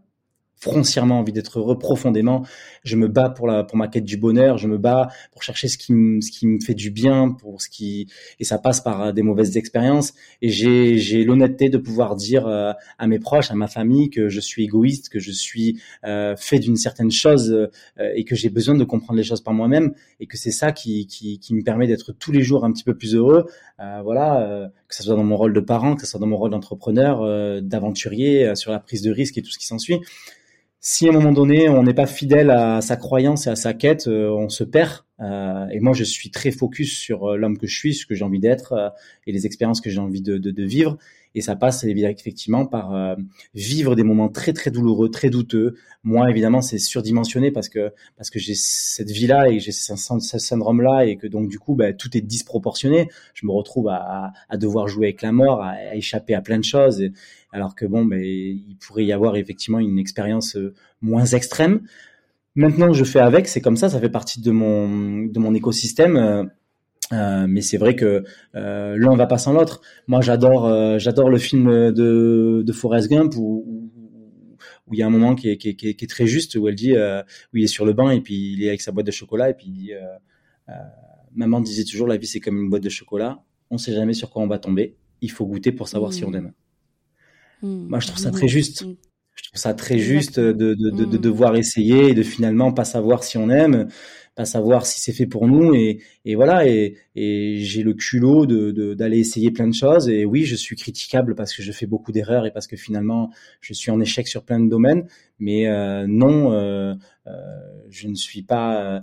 [0.61, 2.45] foncièrement envie d'être heureux profondément.
[2.85, 4.59] Je me bats pour la pour ma quête du bonheur.
[4.59, 7.63] Je me bats pour chercher ce qui me ce qui me fait du bien, pour
[7.63, 10.13] ce qui et ça passe par euh, des mauvaises expériences.
[10.43, 14.29] Et j'ai j'ai l'honnêteté de pouvoir dire euh, à mes proches, à ma famille que
[14.29, 17.69] je suis égoïste, que je suis euh, fait d'une certaine chose euh,
[18.15, 21.07] et que j'ai besoin de comprendre les choses par moi-même et que c'est ça qui
[21.07, 23.47] qui qui me permet d'être tous les jours un petit peu plus heureux.
[23.79, 26.51] voilà, que ce soit dans mon rôle de parent, que ce soit dans mon rôle
[26.51, 30.01] d'entrepreneur, d'aventurier sur la prise de risque et tout ce qui s'ensuit
[30.81, 33.75] si à un moment donné on n'est pas fidèle à sa croyance et à sa
[33.75, 35.05] quête, euh, on se perd.
[35.21, 38.15] Euh, et moi, je suis très focus sur euh, l'homme que je suis, ce que
[38.15, 38.95] j'ai envie d'être
[39.27, 40.97] et les expériences que j'ai envie de, de, de, vivre.
[41.35, 43.17] Et ça passe effectivement par
[43.55, 45.77] vivre des moments très très douloureux, très douteux.
[46.03, 51.05] Moi, évidemment, c'est surdimensionné parce que parce que j'ai cette vie-là et j'ai ce, syndrome-là
[51.07, 53.09] et que donc du coup, bah, tout est disproportionné.
[53.35, 56.65] Je me retrouve à, à, devoir jouer avec la mort, à, échapper à plein de
[56.65, 57.01] choses.
[57.01, 57.13] Et,
[57.53, 61.83] alors que bon, ben, il pourrait y avoir effectivement une expérience euh, moins extrême.
[62.57, 66.51] Maintenant, je fais avec, c'est comme ça, ça fait partie de mon de mon écosystème.
[67.13, 69.81] Euh, euh mais c'est vrai que euh, l'un va pas sans l'autre.
[70.07, 73.91] Moi, j'adore, euh, j'adore le film de, de Forrest Gump où,
[74.87, 76.69] où il y a un moment qui est, qui est, qui est, très juste où
[76.69, 79.07] elle dit, où il est sur le banc et puis il est avec sa boîte
[79.07, 79.93] de chocolat et puis il dit,
[81.35, 84.31] maman disait toujours la vie c'est comme une boîte de chocolat, on sait jamais sur
[84.31, 86.37] quoi on va tomber, il faut goûter pour savoir si on mmh.
[86.37, 86.53] aime.
[87.63, 87.89] Mm.
[87.89, 88.85] Moi, je trouve ça très juste.
[89.35, 91.21] Je trouve ça très juste de, de, de, de, mm.
[91.21, 93.89] devoir essayer et de finalement pas savoir si on aime.
[94.37, 98.47] pas savoir si c'est fait pour nous et, et voilà et, et j'ai le culot
[98.47, 101.87] de d'aller essayer plein de choses et oui je suis critiquable parce que je fais
[101.87, 105.07] beaucoup d'erreurs et parce que finalement je suis en échec sur plein de domaines
[105.41, 106.95] mais euh, non euh,
[107.27, 107.31] euh,
[107.91, 109.03] je ne suis pas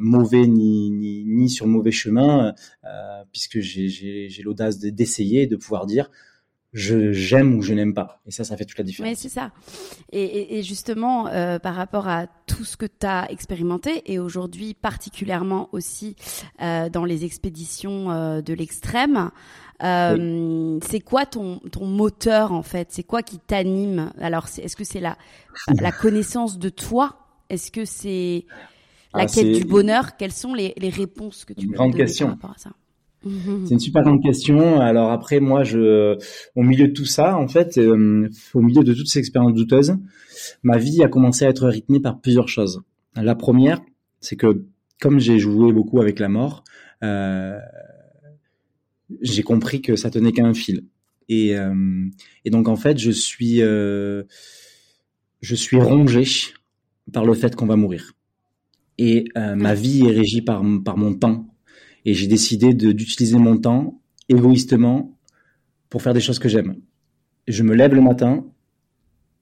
[0.00, 2.54] mauvais ni, ni, ni sur le mauvais chemin
[3.32, 6.10] puisque j'ai l'audace d'essayer de pouvoir dire
[6.78, 8.20] je j'aime ou je n'aime pas.
[8.26, 9.10] Et ça, ça fait toute la différence.
[9.10, 9.50] Mais c'est ça.
[10.12, 14.74] Et, et, justement, euh, par rapport à tout ce que tu as expérimenté, et aujourd'hui
[14.74, 16.16] particulièrement aussi
[16.62, 19.30] euh, dans les expéditions euh, de l'extrême,
[19.82, 22.88] euh, c'est quoi ton, ton moteur en fait?
[22.90, 24.12] C'est quoi qui t'anime?
[24.20, 25.16] Alors, est-ce que c'est la,
[25.80, 27.18] la connaissance de toi?
[27.50, 28.44] Est-ce que c'est
[29.14, 30.16] la ah, quête du bonheur?
[30.16, 32.70] Quelles sont les, les réponses que tu peux donner par rapport à ça?
[33.66, 34.80] C'est une super grande question.
[34.80, 36.16] Alors après, moi, je,
[36.54, 39.96] au milieu de tout ça, en fait, euh, au milieu de toutes ces expériences douteuses,
[40.62, 42.82] ma vie a commencé à être rythmée par plusieurs choses.
[43.14, 43.80] La première,
[44.20, 44.64] c'est que
[45.00, 46.64] comme j'ai joué beaucoup avec la mort,
[47.02, 47.58] euh,
[49.22, 50.84] j'ai compris que ça tenait qu'à un fil.
[51.28, 51.74] Et, euh,
[52.46, 54.24] donc en fait, je suis, je
[55.40, 56.24] suis rongé
[57.12, 58.12] par le fait qu'on va mourir.
[58.98, 61.46] Et ma vie est régie par mon temps,
[62.04, 65.18] et j'ai décidé d'utiliser mon temps égoïstement
[65.88, 66.80] pour faire des choses que j'aime.
[67.46, 68.44] Je me lève le matin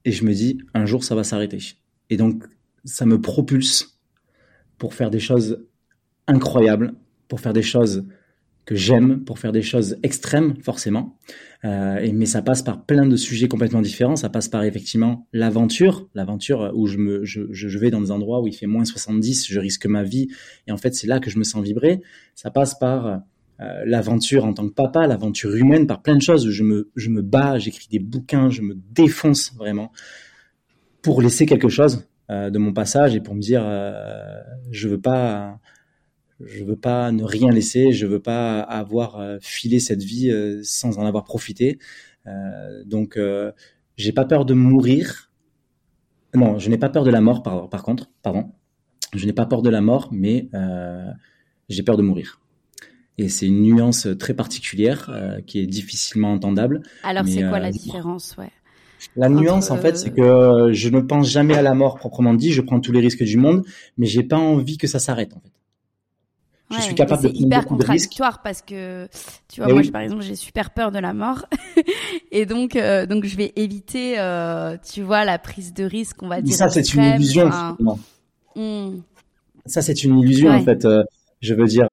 [0.04, 1.58] et je me dis un jour ça va s'arrêter.
[2.10, 2.44] Et donc
[2.84, 4.00] ça me propulse
[4.78, 5.66] pour faire des choses
[6.26, 6.94] incroyables,
[7.28, 8.06] pour faire des choses
[8.66, 11.16] que j'aime pour faire des choses extrêmes, forcément.
[11.64, 14.16] Euh, et, mais ça passe par plein de sujets complètement différents.
[14.16, 18.42] Ça passe par effectivement l'aventure, l'aventure où je, me, je, je, vais dans des endroits
[18.42, 20.28] où il fait moins 70, je risque ma vie.
[20.66, 22.02] Et en fait, c'est là que je me sens vibrer.
[22.34, 23.06] Ça passe par
[23.60, 26.50] euh, l'aventure en tant que papa, l'aventure humaine, par plein de choses.
[26.50, 29.92] Je me, je me bats, j'écris des bouquins, je me défonce vraiment
[31.02, 33.64] pour laisser quelque chose euh, de mon passage et pour me dire,
[34.72, 35.60] je veux pas
[36.44, 40.60] je veux pas ne rien laisser, je veux pas avoir euh, filé cette vie euh,
[40.62, 41.78] sans en avoir profité.
[42.26, 43.18] Euh, donc,
[43.96, 45.30] j'ai pas peur de mourir.
[46.34, 48.50] Non, je n'ai pas peur de la mort, par, par contre, pardon.
[49.14, 50.50] Je n'ai pas peur de la mort, mais
[51.68, 52.40] j'ai peur de mourir.
[53.18, 56.82] Et c'est une nuance très particulière qui est difficilement entendable.
[57.04, 58.50] Alors, c'est quoi la différence, ouais?
[59.14, 62.52] La nuance, en fait, c'est que je ne pense jamais à la mort proprement dit.
[62.52, 63.64] Je prends tous les risques du monde,
[63.96, 65.55] mais j'ai pas envie que ça s'arrête, en fait
[66.70, 69.08] je suis capable de C'est hyper contradictoire parce que
[69.48, 71.46] tu vois, moi, par exemple, j'ai super peur de la mort
[72.32, 76.28] et donc euh, donc je vais éviter, euh, tu vois, la prise de risque, on
[76.28, 76.56] va dire.
[76.56, 77.50] Ça, c'est une illusion.
[78.54, 79.00] Hmm.
[79.66, 80.84] Ça, c'est une illusion en fait.
[80.84, 81.04] Euh,
[81.40, 81.86] je veux dire.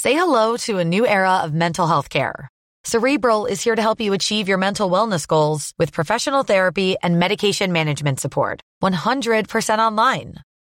[0.00, 2.48] Say hello to a new era of mental health care.
[2.84, 7.18] Cerebral is here to help you achieve your mental wellness goals with professional therapy and
[7.18, 8.62] medication management support.
[8.82, 10.36] 100% online.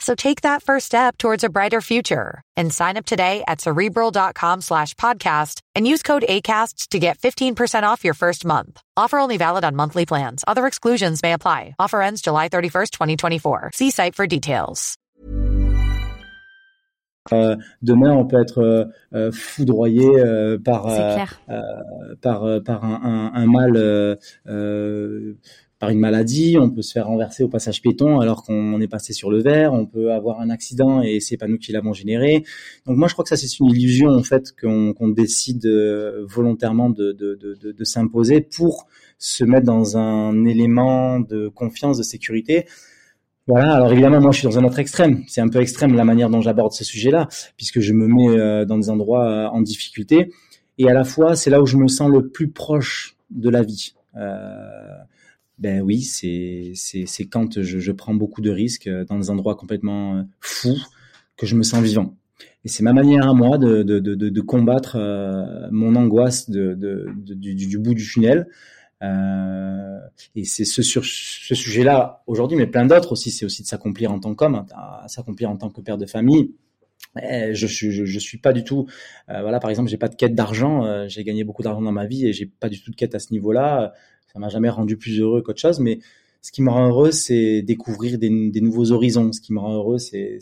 [0.00, 4.62] So take that first step towards a brighter future and sign up today at cerebral.com
[4.62, 8.82] slash podcast and use code ACasts to get 15% off your first month.
[8.96, 10.42] Offer only valid on monthly plans.
[10.48, 11.74] Other exclusions may apply.
[11.78, 13.70] Offer ends July 31st, 2024.
[13.74, 14.96] See site for details.
[17.32, 18.84] Euh, demain, on peut être euh,
[19.14, 21.18] euh foudroyé euh, par, euh,
[21.50, 24.16] euh, par, euh, par un, un, un mal euh,
[25.80, 29.14] par une maladie, on peut se faire renverser au passage piéton alors qu'on est passé
[29.14, 32.44] sur le vert, on peut avoir un accident et c'est pas nous qui l'avons généré.
[32.86, 36.90] Donc moi je crois que ça c'est une illusion en fait qu'on décide euh, volontairement
[36.90, 37.16] de,
[37.82, 38.86] s'imposer pour
[39.18, 42.66] se mettre dans un élément de confiance, de sécurité.
[43.46, 45.24] Voilà, alors évidemment, moi je suis dans un autre extrême.
[45.28, 48.66] C'est un peu extrême la manière dont j'aborde ce sujet-là, puisque je me mets euh,
[48.66, 50.30] dans des endroits euh, en difficulté.
[50.76, 53.62] Et à la fois, c'est là où je me sens le plus proche de la
[53.62, 53.94] vie.
[55.60, 56.72] Ben oui, c'est
[57.30, 60.80] quand je, je, prends beaucoup de risques euh, dans des endroits complètement euh, fous
[61.36, 62.14] que je me sens vivant.
[62.64, 66.74] Et c'est ma manière à moi de, de, de, de combattre euh, mon angoisse de,
[67.14, 68.46] du, du, bout du tunnel.
[69.02, 74.18] Et c'est ce, ce sujet-là aujourd'hui, mais plein d'autres aussi, c'est aussi de s'accomplir en
[74.18, 74.66] tant qu'homme, hein,
[75.08, 76.54] s'accomplir en tant que père de famille.
[77.20, 78.86] Eh, je suis je, suis pas du tout
[79.26, 82.26] voilà par exemple j'ai pas de quête d'argent j'ai gagné beaucoup d'argent dans ma vie
[82.26, 83.94] et j'ai pas du tout de quête à ce niveau-là
[84.32, 86.00] ça m'a jamais rendu plus heureux qu'autre chose, mais
[86.42, 89.32] ce qui me rend heureux, c'est découvrir des, des, nouveaux horizons.
[89.32, 90.38] Ce qui me rend heureux, c'est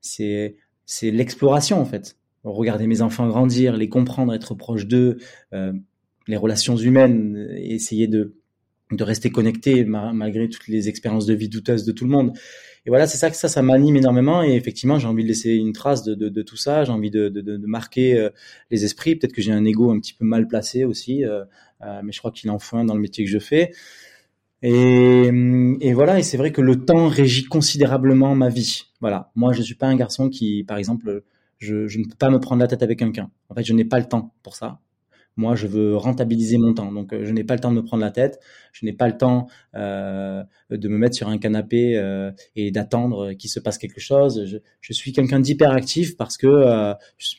[0.00, 2.16] c'est l'exploration en fait.
[2.44, 5.18] Regarder mes enfants grandir, les comprendre, être proche d'eux,
[5.52, 5.72] euh,
[6.28, 8.36] les relations humaines, essayer de
[8.92, 12.32] de rester connecté malgré toutes les expériences de vie douteuses de tout le monde.
[12.86, 14.44] Et voilà, c'est ça que ça, ça m'anime énormément.
[14.44, 16.84] Et effectivement, j'ai envie de laisser une trace de, de, de tout ça.
[16.84, 18.30] J'ai envie de, de, marquer euh,
[18.70, 19.16] les esprits.
[19.16, 21.44] Peut-être que j'ai un ego un petit peu mal placé aussi, euh,
[21.80, 23.72] mais je crois qu'il en faut un dans le métier que je fais.
[24.62, 28.84] Et, voilà, et c'est vrai que le temps régit considérablement ma vie.
[29.00, 31.22] Voilà, moi, je suis pas un garçon qui, par exemple,
[31.58, 33.30] je, je ne peux pas me prendre la tête avec quelqu'un.
[33.48, 34.80] En fait, je n'ai pas le temps pour ça.
[35.38, 36.90] Moi, je veux rentabiliser mon temps.
[36.90, 38.40] Donc, euh, je n'ai pas le temps de me prendre la tête.
[38.72, 43.34] Je n'ai pas le temps euh, de me mettre sur un canapé euh, et d'attendre
[43.34, 44.46] qu'il se passe quelque chose.
[44.46, 46.94] Je, je suis quelqu'un d'hyperactif parce que euh,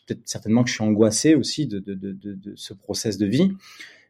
[0.06, 3.52] peut-être certainement que je suis angoissé aussi de, de ce process de vie.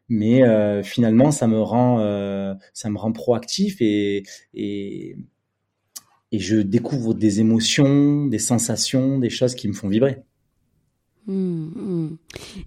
[0.08, 4.22] Mais euh, finalement, ça me rend, euh, ça me rend proactif et,
[4.54, 5.16] et
[6.32, 10.22] et je découvre des émotions, des sensations, des choses qui me font vibrer.
[11.26, 12.18] Mmh, mmh.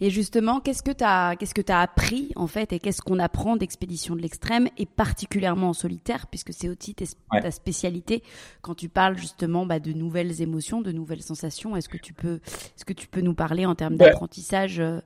[0.02, 3.18] Et justement, qu'est-ce que tu as, qu'est-ce que as appris en fait, et qu'est-ce qu'on
[3.18, 8.22] apprend d'expédition de l'extrême, et particulièrement en solitaire, puisque c'est aussi ta spécialité.
[8.62, 12.40] Quand tu parles justement bah, de nouvelles émotions, de nouvelles sensations, est-ce que tu peux,
[12.46, 15.00] est-ce que tu peux nous parler en termes d'apprentissage euh?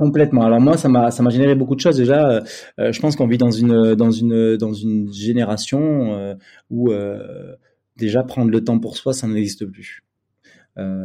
[0.00, 0.44] Complètement.
[0.44, 2.26] Alors moi, ça m'a ça m'a généré beaucoup de choses déjà.
[2.26, 2.40] Euh,
[2.78, 6.36] euh, je pense qu'on vit dans une dans une dans une génération
[6.70, 6.90] où
[7.96, 10.02] déjà prendre le temps pour soi, ça n'existe plus.
[10.76, 11.04] Ouais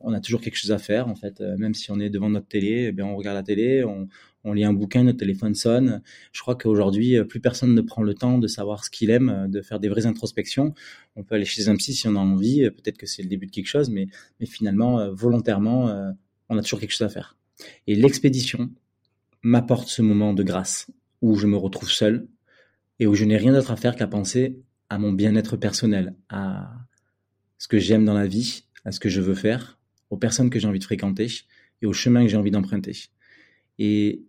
[0.00, 1.40] on a toujours quelque chose à faire en fait.
[1.40, 4.08] Euh, même si on est devant notre télé, eh bien on regarde la télé, on,
[4.54, 6.00] lit un bouquin, notre téléphone sonne.
[6.32, 9.28] Je crois qu'aujourd'hui, euh, plus personne ne prend le temps de savoir ce qu'il aime,
[9.28, 10.72] euh, de faire des vraies introspections.
[11.16, 12.70] On peut aller chez un psy si on a envie.
[12.70, 14.06] Peut-être que c'est le début de quelque chose, mais,
[14.40, 16.14] mais finalement, volontairement,
[16.48, 17.37] on a toujours quelque chose à faire.
[17.86, 18.70] Et l'expédition
[19.42, 20.90] m'apporte ce moment de grâce
[21.22, 22.28] où je me retrouve seul
[22.98, 26.72] et où je n'ai rien d'autre à faire qu'à penser à mon bien-être personnel, à
[27.58, 29.78] ce que j'aime dans la vie, à ce que je veux faire,
[30.10, 31.28] aux personnes que j'ai envie de fréquenter
[31.82, 32.96] et au chemin que j'ai envie d'emprunter.
[33.78, 34.24] Et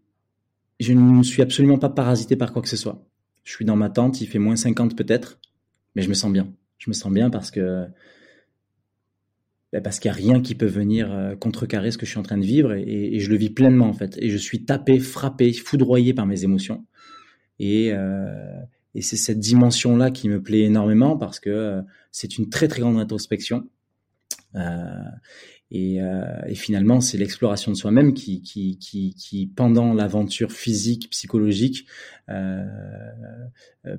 [0.80, 3.06] je ne suis absolument pas parasité par quoi que ce soit.
[3.44, 5.39] Je suis dans ma tente, il fait moins 50 peut-être,
[5.96, 6.54] mais je me sens bien.
[6.78, 7.88] Je me sens bien parce que
[9.72, 12.20] ben parce qu'il n'y a rien qui peut venir euh, contrecarrer ce que je suis
[12.20, 14.18] en train de vivre et, je le vis pleinement en fait.
[14.20, 16.86] Et je suis tapé, frappé, foudroyé par mes émotions.
[17.60, 18.26] Et, euh,
[18.96, 22.82] et c'est cette dimension-là qui me plaît énormément parce que euh, c'est une très très
[22.82, 23.68] grande introspection.
[24.56, 25.04] Euh,
[25.72, 31.86] et, euh, et finalement, c'est l'exploration de soi-même qui, pendant l'aventure physique, psychologique,
[32.30, 32.66] euh,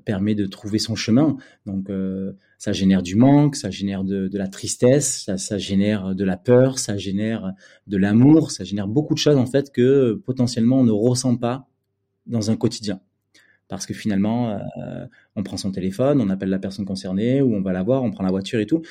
[0.05, 1.37] permet de trouver son chemin.
[1.67, 1.89] Donc,
[2.59, 6.97] ça génère du manque, ça génère de, la tristesse, ça, génère de la peur, ça
[6.97, 7.53] génère
[7.87, 11.69] de l'amour, ça génère beaucoup de choses en fait que potentiellement on ne ressent pas
[12.27, 13.01] dans un quotidien.
[13.69, 14.59] Parce que finalement,
[15.37, 18.11] on prend son téléphone, on appelle la personne concernée, ou on va la voir, on
[18.11, 18.83] prend la voiture et tout.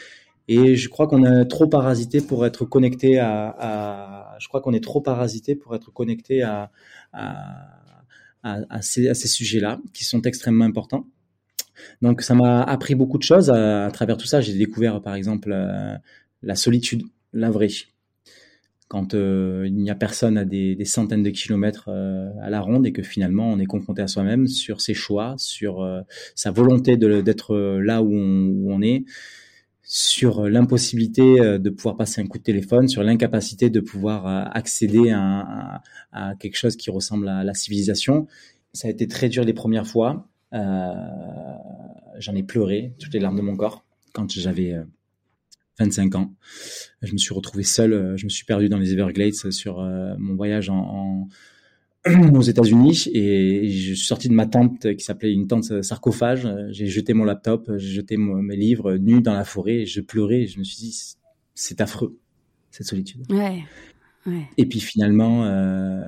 [0.51, 4.83] Et je crois qu'on est trop parasité pour être connecté à, je crois qu'on est
[4.83, 6.71] trop parasité pour être connecté à,
[7.13, 7.85] à,
[8.41, 11.05] à, ces, sujets-là qui sont extrêmement importants.
[12.01, 14.41] Donc ça m'a appris beaucoup de choses à, travers tout ça.
[14.41, 15.95] J'ai découvert par exemple euh,
[16.41, 17.67] la solitude, la vraie.
[18.87, 22.87] Quand euh, il n'y a personne à des, centaines de kilomètres euh, à la ronde
[22.87, 25.87] et que finalement on est confronté à soi-même sur ses choix, sur
[26.33, 29.05] sa volonté d'être là où on est,
[29.91, 34.27] sur euh, l'impossibilité euh, de pouvoir passer un coup de téléphone, sur l'incapacité de pouvoir
[34.27, 35.81] euh, accéder à,
[36.39, 38.27] quelque chose qui ressemble à la civilisation.
[38.71, 40.29] Ça a été très dur les premières fois.
[40.51, 44.75] J'en ai pleuré toutes les larmes de mon corps quand j'avais
[45.79, 46.33] 25 ans.
[47.01, 49.79] Je me suis retrouvé seul, je me suis perdu dans les Everglades sur
[50.17, 51.27] mon voyage en
[52.33, 56.47] aux États-Unis et je suis sorti de ma tente qui s'appelait une tente sarcophage.
[56.69, 59.81] J'ai jeté mon laptop, j'ai jeté mes livres nus dans la forêt.
[59.81, 60.41] Et je pleurais.
[60.41, 61.15] Et je me suis dit,
[61.55, 62.17] c'est affreux
[62.71, 63.25] cette solitude.
[63.29, 63.63] Ouais.
[64.25, 64.43] ouais.
[64.57, 66.01] Et puis finalement, euh,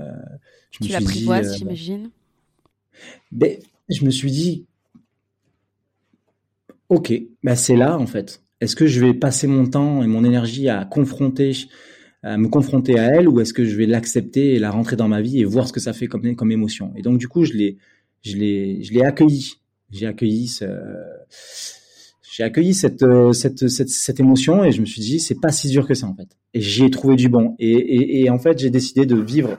[0.71, 2.09] je tu me suis dit, euh, j'imagine?
[3.31, 3.57] Ben,
[3.89, 4.65] je me suis dit,
[6.89, 8.41] ok, ben c'est là en fait.
[8.59, 11.53] Est-ce que je vais passer mon temps et mon énergie à confronter
[12.23, 15.07] à me confronter à elle ou est-ce que je vais l'accepter et la rentrer dans
[15.07, 16.93] ma vie et voir ce que ça fait comme, comme émotion.
[16.95, 17.77] Et donc du coup, je l'ai,
[18.21, 19.55] je l'ai, je l'ai accueilli.
[19.91, 20.65] J'ai accueilli ce,
[22.33, 23.03] j'ai accueilli cette,
[23.33, 26.07] cette, cette, cette, émotion et je me suis dit c'est pas si dur que ça
[26.07, 26.29] en fait.
[26.53, 27.55] Et j'y ai trouvé du bon.
[27.59, 29.57] Et, et, et en fait, j'ai décidé de vivre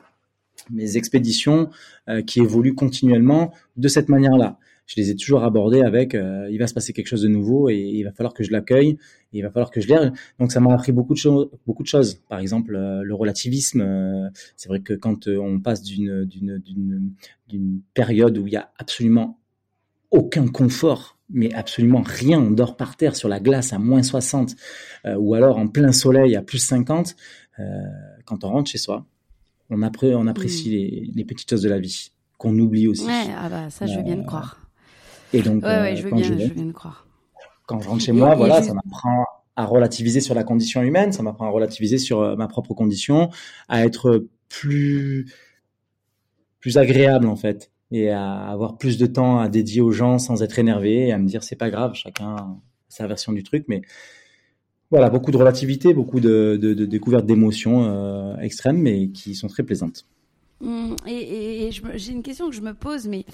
[0.70, 1.68] mes expéditions
[2.08, 4.58] euh, qui évoluent continuellement de cette manière-là
[4.92, 7.70] je les ai toujours abordés avec euh, il va se passer quelque chose de nouveau
[7.70, 8.98] et il va falloir que je l'accueille
[9.32, 11.88] il va falloir que je l'aide donc ça m'a appris beaucoup de choses beaucoup de
[11.88, 16.58] choses par exemple euh, le relativisme euh, c'est vrai que quand on passe d'une d'une
[16.58, 17.12] d'une
[17.48, 19.38] d'une période où il y a absolument
[20.10, 22.40] aucun confort mais absolument rien.
[22.40, 24.54] On dort par terre sur la glace à moins 60
[25.06, 27.16] euh, ou alors en plein soleil à plus 50.
[27.58, 27.64] Euh,
[28.24, 29.06] quand on rentre chez soi,
[29.70, 31.16] on, on apprécie mm.
[31.16, 33.06] les, petites choses de la vie qu'on oublie aussi.
[33.06, 34.61] Ouais, ah bah ça, je veux bien le croire.
[35.32, 37.06] Et donc, ouais, je, veux bien, je, le croire.
[37.66, 39.24] Quand je rentre chez moi, voilà, ça m'apprend
[39.56, 43.30] à relativiser sur la condition humaine, ça m'apprend à relativiser sur ma propre condition,
[43.68, 45.26] à être plus
[46.60, 50.42] plus agréable en fait et à avoir plus de temps à dédier aux gens sans
[50.42, 52.58] être énervé et à me dire c'est pas grave, chacun
[52.88, 53.82] sa version du truc, mais
[54.90, 59.48] voilà, beaucoup de relativité, beaucoup de, de, de découvertes d'émotions euh, extrêmes, mais qui sont
[59.48, 60.06] très plaisantes.
[60.62, 63.24] Mmh, et, j'ai une question que je me pose, mais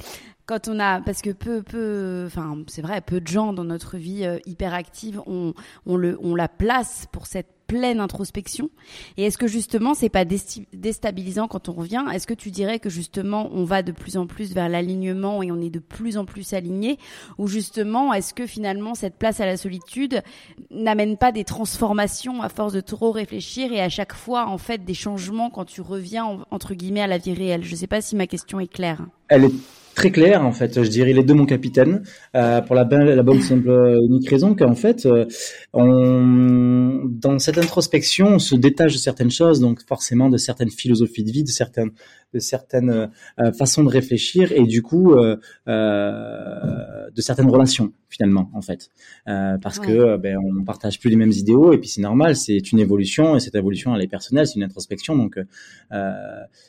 [0.47, 3.99] quand on a, parce que peu, peu, enfin, c'est vrai, peu de gens dans notre
[3.99, 5.53] vie euh, hyper active ont,
[5.85, 8.71] on le, on la place pour cette pleine introspection.
[9.17, 12.05] Et est-ce que justement, c'est pas déstabilisant quand on revient?
[12.13, 15.53] Est-ce que tu dirais que justement, on va de plus en plus vers l'alignement et
[15.53, 16.99] on est de plus en plus aligné?
[17.37, 20.23] Ou justement, est-ce que finalement, cette place à la solitude
[20.71, 24.85] n'amène pas des transformations à force de trop réfléchir et à chaque fois, en fait,
[24.85, 27.63] des changements quand tu reviens, entre guillemets, à la vie réelle?
[27.63, 29.07] Je sais pas si ma question est claire.
[29.29, 29.55] Elle est
[29.99, 30.81] très clair en fait.
[30.85, 32.03] Je dirais les deux mon capitaine.
[32.37, 35.25] Euh, pour la, la bonne simple euh, unique raison qu'en fait, euh,
[35.73, 41.25] on, dans cette introspection, on se détache de certaines choses, donc forcément de certaines philosophies
[41.25, 41.91] de vie, de certaines
[42.35, 45.37] de certaines euh, façons de réfléchir et du coup euh,
[45.67, 48.91] de certaines relations finalement en fait,
[49.25, 52.81] parce que ben, on partage plus les mêmes idéaux et puis c'est normal, c'est une
[52.81, 55.39] évolution et cette évolution elle est personnelle, c'est une introspection donc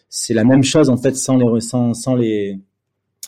[0.08, 2.62] c'est la même chose en fait sans les sans, sans les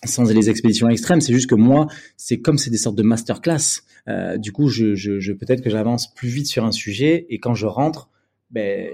[0.04, 1.88] sans les expéditions extrêmes, c'est juste que moi,
[2.18, 3.82] c'est comme c'est des sortes de masterclass.
[4.08, 7.40] Euh, du coup, je, je, je peut-être que j'avance plus vite sur un sujet et
[7.40, 8.10] quand je rentre,
[8.50, 8.90] ben,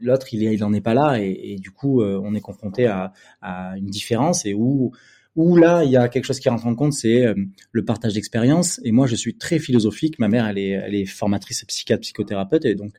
[0.00, 2.86] l'autre il, il en est pas là et, et du coup, euh, on est confronté
[2.86, 4.92] à, à, une différence et où
[5.36, 7.34] où là il y a quelque chose qui rentre en compte, c'est euh,
[7.70, 8.80] le partage d'expérience.
[8.84, 10.18] Et moi, je suis très philosophique.
[10.18, 12.94] Ma mère, elle est, elle est formatrice psychiatre, psychothérapeute et donc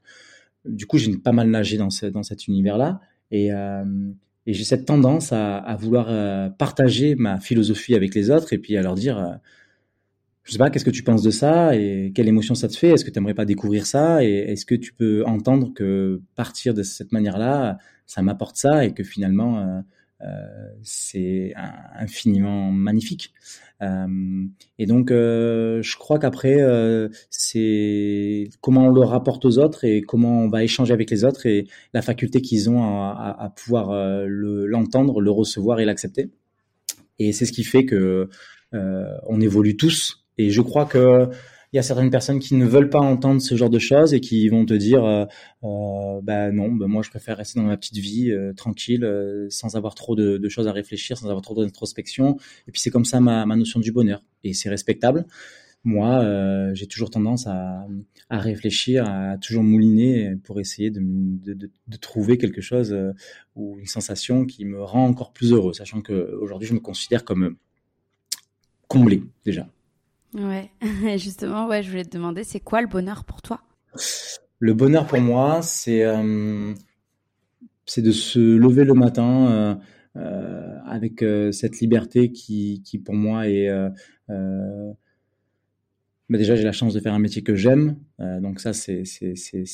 [0.66, 3.84] du coup, j'ai pas mal nagé dans, ce, dans cet univers-là et euh,
[4.48, 8.76] et j'ai cette tendance à, vouloir euh, partager ma philosophie avec les autres et puis
[8.76, 9.34] à leur dire, euh,
[10.44, 12.90] je sais pas, qu'est-ce que tu penses de ça et quelle émotion ça te fait?
[12.90, 14.24] Est-ce que tu aimerais pas découvrir ça?
[14.24, 17.78] Et est-ce que tu peux entendre que partir de cette manière-là,
[18.08, 19.82] ça m'apporte ça et que finalement, euh
[20.84, 23.34] c'est infiniment magnifique.
[23.82, 24.46] Euh,
[24.78, 30.02] et donc, euh, je crois qu'après, euh, c'est comment on le rapporte aux autres et
[30.02, 33.50] comment on va échanger avec les autres et la faculté qu'ils ont à, à, à
[33.50, 33.92] pouvoir
[34.28, 36.30] l'entendre, le, recevoir et l'accepter.
[37.20, 38.30] Et c'est ce qui fait que
[38.74, 40.26] on évolue tous.
[40.38, 41.30] Et je crois que
[41.74, 44.20] il y a certaines personnes qui ne veulent pas entendre ce genre de choses et
[44.20, 45.26] qui vont te dire euh,
[45.64, 49.48] euh, bah non bah moi je préfère rester dans ma petite vie euh, tranquille euh,
[49.50, 52.38] sans avoir trop de, choses à réfléchir sans avoir trop d'introspection.
[52.68, 54.22] Et puis c'est comme ça ma, notion du bonheur.
[54.44, 55.26] Et c'est respectable.
[55.84, 57.88] Moi j'ai toujours tendance à,
[58.30, 62.96] réfléchir à toujours mouliner pour essayer de trouver quelque chose
[63.56, 67.26] ou une sensation qui me rend encore plus heureux sachant que aujourd'hui je me considère
[67.26, 67.56] comme
[68.88, 69.68] comblé déjà
[70.34, 70.72] Ouais,
[71.18, 73.62] justement, ouais, je voulais te demander, c'est quoi le bonheur pour toi?
[74.60, 76.74] Le bonheur pour moi, c'est euh,
[77.86, 79.76] c'est de se lever le matin euh,
[80.18, 83.70] euh, avec cette liberté qui, qui pour moi est
[86.30, 89.04] bah déjà j'ai la chance de faire un métier que j'aime, donc ça c'est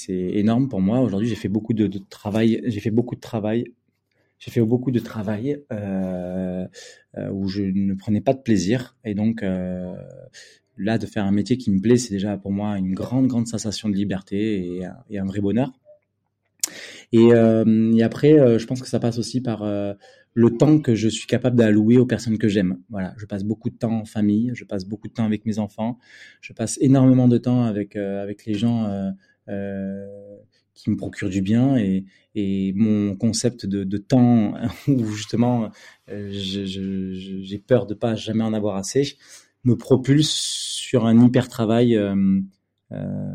[0.07, 1.01] énorme pour moi.
[1.01, 3.65] Aujourd'hui j'ai fait beaucoup de travail, j'ai fait beaucoup de travail
[4.39, 6.67] j'ai fait beaucoup de travail euh,
[7.17, 8.95] euh, où je ne prenais pas de plaisir.
[9.03, 9.95] Et donc, euh,
[10.77, 13.47] là, de faire un métier qui me plaît, c'est déjà pour moi une grande, grande
[13.47, 15.71] sensation de liberté et, et un vrai bonheur.
[17.11, 19.93] Et, euh, et après, euh, je pense que ça passe aussi par euh,
[20.33, 22.79] le temps que je suis capable d'allouer aux personnes que j'aime.
[22.89, 25.59] Voilà, je passe beaucoup de temps en famille, je passe beaucoup de temps avec mes
[25.59, 25.97] enfants,
[26.41, 29.13] je passe énormément de temps avec avec les gens
[30.77, 32.05] qui me procurent du bien et,
[32.75, 34.53] mon concept de, temps
[34.87, 35.71] où justement
[36.09, 39.17] euh, j'ai peur de pas jamais en avoir assez
[39.63, 42.15] me propulse sur un hyper travail euh,
[42.91, 43.31] euh,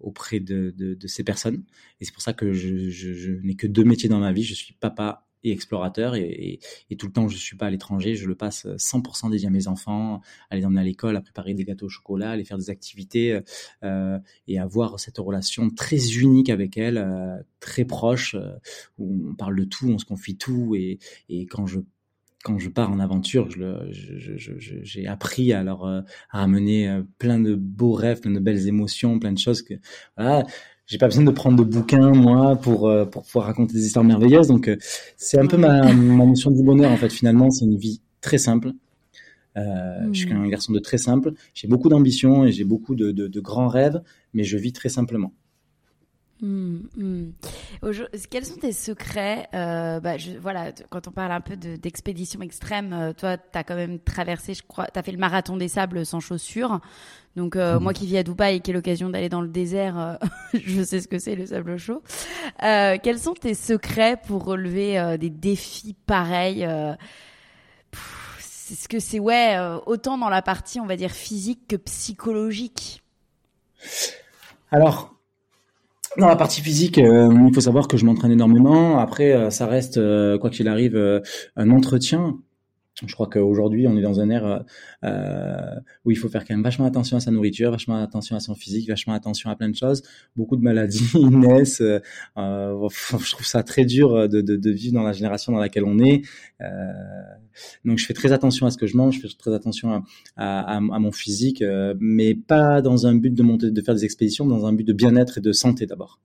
[0.00, 1.62] auprès de, ces personnes.
[2.00, 4.42] Et c'est pour ça que je n'ai que deux métiers dans ma vie.
[4.42, 6.60] Je suis papa et explorateur et,
[6.98, 9.68] tout le temps je suis pas à l'étranger, je le passe 100% dédié à mes
[9.68, 10.20] enfants,
[10.50, 12.70] à les emmener à l'école, à préparer des gâteaux au chocolat, à les faire des
[12.70, 13.40] activités
[13.84, 18.56] euh, et avoir cette relation très unique avec elles, euh, très proche, euh,
[18.98, 20.98] où on parle de tout, on se confie tout et,
[21.50, 21.80] quand je
[22.44, 23.48] quand je pars en aventure,
[23.90, 29.32] j'ai appris à leur à amener plein de beaux rêves, plein de belles émotions, plein
[29.32, 29.74] de choses que
[30.16, 30.44] voilà
[30.88, 34.04] j'ai pas besoin de prendre de bouquins moi pour euh, pour pouvoir raconter des histoires
[34.04, 34.48] merveilleuses.
[34.48, 34.76] Donc euh,
[35.16, 37.50] c'est un peu ma, ma notion du bonheur en fait finalement.
[37.50, 38.72] C'est une vie très simple.
[39.54, 41.32] Je suis un garçon de très simple.
[41.52, 44.00] J'ai beaucoup d'ambition et j'ai beaucoup de, de grands rêves,
[44.32, 45.32] mais je vis très simplement.
[46.40, 47.30] Mmh, mmh.
[48.30, 52.92] Quels sont tes secrets euh, bah, je, Voilà, quand on parle un peu d'expédition extrême,
[52.92, 55.68] euh, toi, tu as quand même traversé, je crois, tu as fait le marathon des
[55.68, 56.80] sables sans chaussures.
[57.34, 57.82] Donc, euh, mmh.
[57.82, 60.18] moi qui vis à Dubaï et qui ai l'occasion d'aller dans le désert,
[60.54, 62.02] je sais ce que c'est le sable chaud.
[62.60, 66.68] Quels sont tes secrets pour relever des défis pareils
[68.38, 73.02] C'est ce que c'est, ouais, autant dans la partie, on va dire, physique que psychologique?
[74.70, 75.17] Alors,
[76.16, 78.98] dans la partie physique, euh, il faut savoir que je m'entraîne énormément.
[78.98, 80.96] Après, euh, ça reste, euh, quoi qu'il arrive,
[81.56, 82.38] un entretien
[83.06, 84.64] je crois qu'aujourd'hui, on est dans un air
[85.04, 88.40] euh, où il faut faire quand même vachement attention à sa nourriture, vachement attention à
[88.40, 90.02] son physique, vachement attention à plein de choses.
[90.36, 91.80] Beaucoup de maladies naissent.
[91.80, 92.00] Euh,
[92.36, 96.22] je trouve ça très dur de, vivre dans la génération dans laquelle on est.
[96.60, 96.66] Euh,
[97.84, 100.02] donc, je fais très attention à ce que je mange, je fais très attention
[100.36, 104.04] à, à, mon physique, euh, mais pas dans un but de monter, de faire des
[104.04, 106.18] expéditions, dans un but de bien-être et de santé d'abord.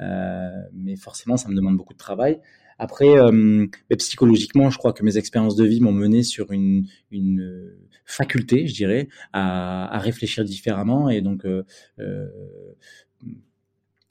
[0.00, 2.38] Mais forcément, ça me demande beaucoup de travail.
[2.78, 3.66] Après, euh,
[3.98, 7.72] psychologiquement, je crois que mes expériences de vie m'ont mené sur une, une
[8.04, 11.10] faculté, je dirais, à, réfléchir différemment.
[11.10, 11.64] Et donc, euh,
[11.98, 12.26] euh,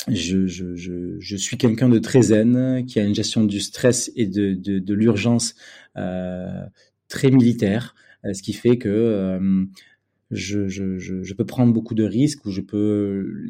[0.07, 5.55] je, suis quelqu'un de très zen, qui a une gestion du stress et de, l'urgence
[5.97, 6.65] euh,
[7.09, 7.95] très militaire,
[8.26, 9.65] euh, ce qui fait que euh,
[10.32, 13.43] je, peux prendre beaucoup de risques ou je peux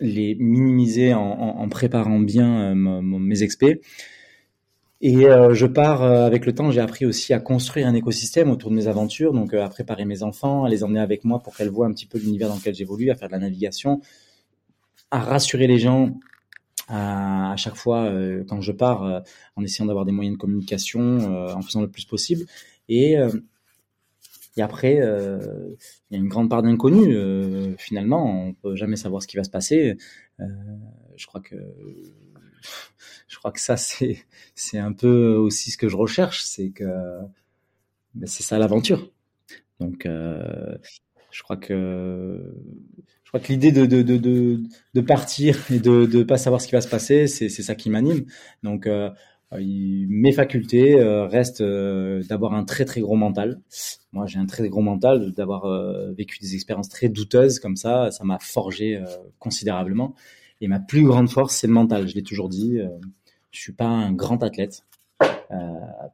[0.00, 3.80] les minimiser en, préparant bien mes expés.
[5.00, 8.50] Et euh, je pars euh, avec le temps, j'ai appris aussi à construire un écosystème
[8.50, 11.40] autour de mes aventures, donc euh, à préparer mes enfants, à les emmener avec moi
[11.40, 14.00] pour qu'elles voient un petit peu l'univers dans lequel j'évolue, à faire de la navigation,
[15.10, 16.16] à rassurer les gens
[16.88, 18.10] à, à chaque fois
[18.48, 19.22] quand je pars,
[19.56, 22.44] en essayant d'avoir des moyens de communication, en faisant le plus possible.
[22.88, 23.16] Et,
[24.56, 25.76] et après, il
[26.10, 27.16] y a une grande part d'inconnu.
[27.78, 29.96] finalement, on peut jamais savoir ce qui va se passer.
[30.38, 31.56] je crois que
[33.34, 33.76] je crois que ça
[34.54, 36.84] c'est un peu aussi ce que je recherche, c'est que
[38.26, 39.10] c'est ça l'aventure.
[39.80, 40.76] Donc euh,
[41.32, 42.38] je crois que
[43.48, 47.74] l'idée de, partir et de ne pas savoir ce qui va se passer, c'est ça
[47.74, 48.24] qui m'anime.
[48.62, 49.10] Donc euh,
[49.50, 53.60] mes facultés euh, restent d'avoir un très très gros mental.
[54.12, 55.66] Moi, j'ai un très gros mental, d'avoir
[56.12, 59.02] vécu des expériences très douteuses comme ça, ça m'a forgé
[59.40, 60.14] considérablement.
[60.60, 62.08] Et ma plus grande force, c'est le mental.
[62.08, 62.78] Je l'ai toujours dit.
[63.54, 64.84] Je suis pas un grand athlète.
[65.22, 65.56] Euh,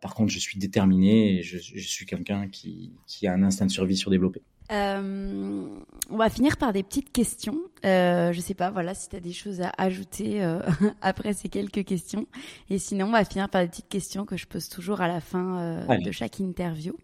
[0.03, 3.67] par contre, je suis déterminé et je, je suis quelqu'un qui, qui, a un instinct
[3.67, 4.43] de survie surdéveloppé.
[4.71, 5.67] Euh,
[6.11, 7.59] on va finir par des petites questions.
[7.85, 10.61] Euh, je sais pas, voilà, si tu as des choses à ajouter euh,
[11.01, 12.27] après ces quelques questions.
[12.69, 15.21] Et sinon, on va finir par des petites questions que je pose toujours à la
[15.21, 16.95] fin de chaque interview.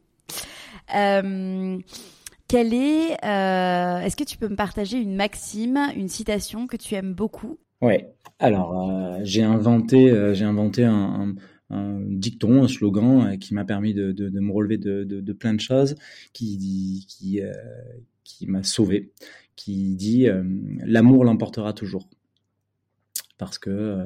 [2.49, 6.95] Quelle est, euh, est-ce que tu peux me partager une maxime, une citation que tu
[6.95, 7.59] aimes beaucoup?
[7.80, 8.14] Ouais.
[8.39, 11.34] Alors, euh, j'ai inventé, euh, j'ai inventé un,
[11.70, 15.97] dicton, un slogan qui m'a permis de, me relever de, plein de choses,
[16.32, 17.07] qui
[18.24, 19.12] qui m'a sauvé,
[19.57, 20.28] qui dit
[20.84, 22.09] l'amour l'emportera toujours,
[23.39, 23.99] parce que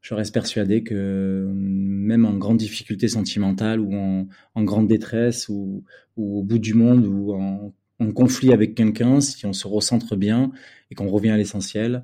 [0.00, 5.84] je reste persuadé que même en grande difficulté sentimentale ou en, grande détresse ou,
[6.16, 10.50] au bout du monde ou en, en conflit avec quelqu'un, si on se recentre bien
[10.90, 12.00] et qu'on revient à l'essentiel, euh,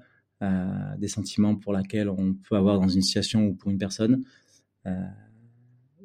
[0.99, 4.25] des sentiments pour lesquels on peut avoir dans une situation ou pour une personne,
[4.87, 5.07] euh,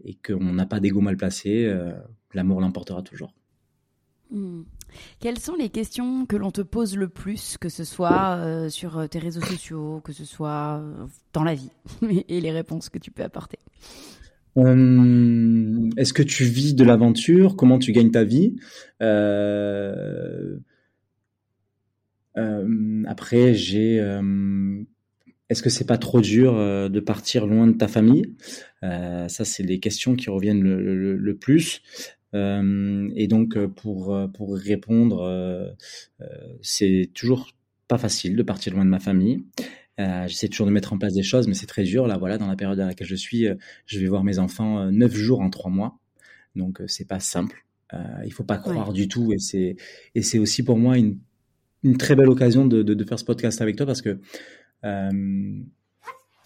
[0.03, 1.93] et qu'on n'a pas d'ego mal placé, euh,
[2.33, 3.33] l'amour l'emportera toujours.
[4.31, 4.61] Hmm.
[5.19, 8.97] Quelles sont les questions que l'on te pose le plus, que ce soit euh, sur
[8.97, 11.71] euh, tes réseaux sociaux, que ce soit euh, dans la vie,
[12.27, 13.57] et les réponses que tu peux apporter?
[14.55, 17.55] Est-ce que tu vis de l'aventure?
[17.55, 18.57] Comment tu gagnes ta vie?
[23.07, 23.97] Après, j'ai
[25.49, 26.53] est-ce que c'est pas trop dur
[26.89, 28.35] de partir loin de ta famille?
[28.81, 31.81] Ça, c'est les questions qui reviennent le plus.
[32.35, 35.75] Euh, et donc euh, pour euh, pour répondre,
[36.61, 37.49] c'est toujours
[37.87, 39.43] pas facile de partir loin de ma famille.
[39.99, 42.05] Euh, J'essaie toujours de mettre en place des choses, mais c'est très dur.
[42.07, 43.47] Là, voilà, dans la période dans laquelle je suis,
[43.85, 45.97] je vais voir mes enfants neuf jours en trois mois,
[46.55, 47.65] donc c'est pas simple.
[47.93, 49.75] Euh, il faut pas croire du tout, et c'est
[50.13, 51.17] et c'est aussi pour moi une
[51.83, 54.19] une très belle occasion de, faire ce podcast avec toi parce que
[54.83, 55.59] euh,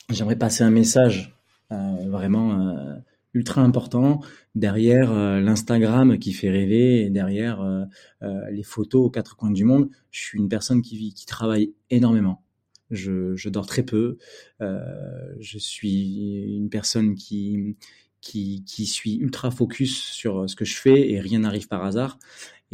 [0.09, 1.35] j'aimerais passer un message
[1.69, 3.01] vraiment
[3.33, 4.21] ultra important
[4.55, 7.83] derrière euh, l'Instagram qui fait rêver et derrière euh,
[8.21, 9.89] euh, les photos aux quatre coins du monde.
[10.11, 12.43] Je suis une personne qui vit, qui travaille énormément.
[12.91, 14.17] Je, je dors très peu.
[14.59, 17.75] je suis une personne qui
[18.21, 22.19] qui, qui suis ultra focus sur ce que je fais et rien n'arrive par hasard.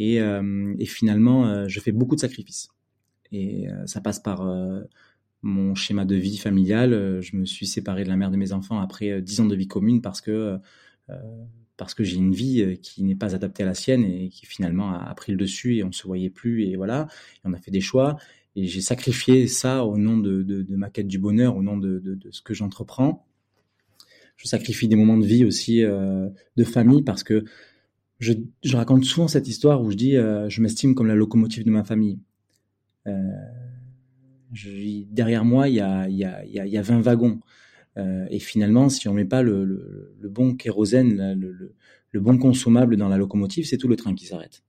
[0.02, 2.70] Et, et finalement, je fais beaucoup de sacrifices.
[3.32, 4.50] Et ça passe par
[5.42, 7.20] mon schéma de vie familial.
[7.20, 9.68] Je me suis séparé de la mère de mes enfants après dix ans de vie
[9.68, 10.58] commune parce que
[11.94, 14.92] que j'ai une vie euh, qui n'est pas adaptée à la sienne et qui finalement
[14.92, 17.08] a, pris le dessus et on se voyait plus et voilà.
[17.44, 18.16] On a fait des choix
[18.56, 22.42] et j'ai sacrifié ça au nom de, ma quête du bonheur, au nom de, ce
[22.42, 23.26] que j'entreprends.
[24.36, 27.44] Je sacrifie des moments de vie aussi euh, de famille parce que
[28.20, 31.70] je, raconte souvent cette histoire où je dis euh, je m'estime comme la locomotive de
[31.70, 32.18] ma famille.
[33.06, 33.12] Euh,
[35.10, 37.40] derrière moi, il y a, il y, a, il y a 20 wagons.
[37.96, 41.74] Euh, et finalement, si on met pas le, bon kérosène, le,
[42.12, 44.62] le, bon consommable dans la locomotive, c'est tout le train qui s'arrête.